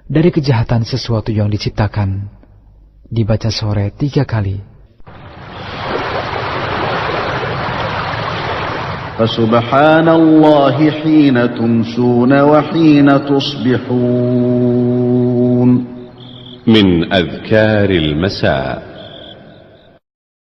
dari 0.06 0.30
kejahatan 0.30 0.86
sesuatu 0.86 1.34
yang 1.34 1.50
diciptakan. 1.50 2.30
Dibaca 3.10 3.50
sore 3.50 3.90
tiga 3.98 4.22
kali. 4.22 4.69
فسبحان 9.17 10.09
الله 10.09 10.91
حين 10.91 11.55
تمسون 11.55 12.41
وحين 12.41 13.25
تصبحون. 13.25 14.11
من 16.67 17.13
أذكار 17.13 17.89
المساء. 17.89 18.90